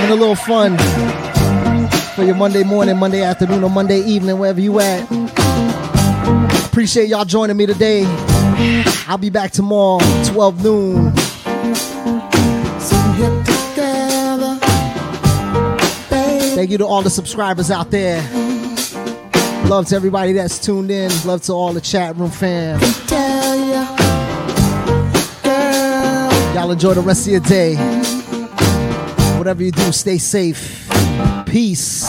[0.07, 0.77] Having a little fun
[2.15, 5.05] for your Monday morning, Monday afternoon, or Monday evening, wherever you at.
[6.65, 8.03] Appreciate y'all joining me today.
[9.07, 11.13] I'll be back tomorrow, 12 noon.
[16.55, 18.21] Thank you to all the subscribers out there.
[19.67, 21.11] Love to everybody that's tuned in.
[21.25, 22.79] Love to all the chat room fam.
[26.55, 28.06] Y'all enjoy the rest of your day.
[29.47, 30.89] Whatever you do, stay safe.
[31.45, 32.05] Peace.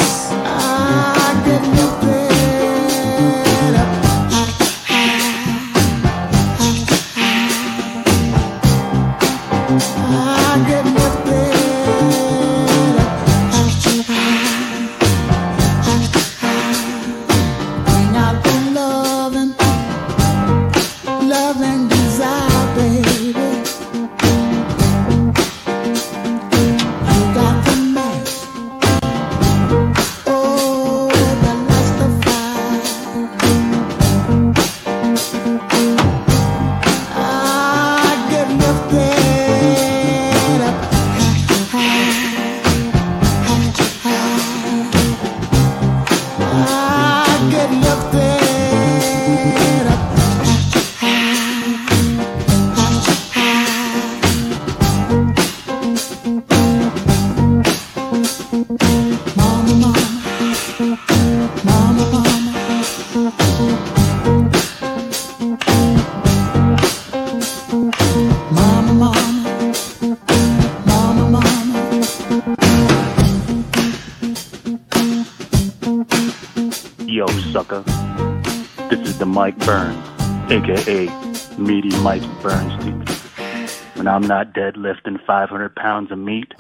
[84.19, 86.53] I'm not deadlifting 500 pounds of meat.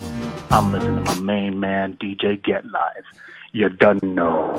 [0.48, 3.05] I'm listening to my main man, DJ Get Live.
[3.51, 4.55] You done know.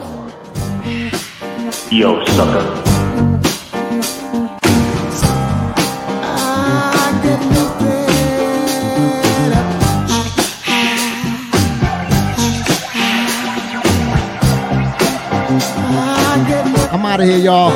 [1.89, 2.83] Yo, sucker.
[16.91, 17.71] I'm out of here, y'all.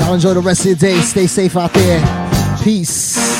[0.00, 1.00] Y'all enjoy the rest of your day.
[1.02, 2.00] Stay safe out there.
[2.64, 3.33] Peace.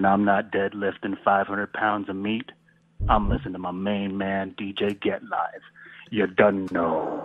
[0.00, 2.52] When I'm not deadlifting 500 pounds of meat,
[3.10, 5.60] I'm listening to my main man, DJ Get Live.
[6.08, 7.22] You done know.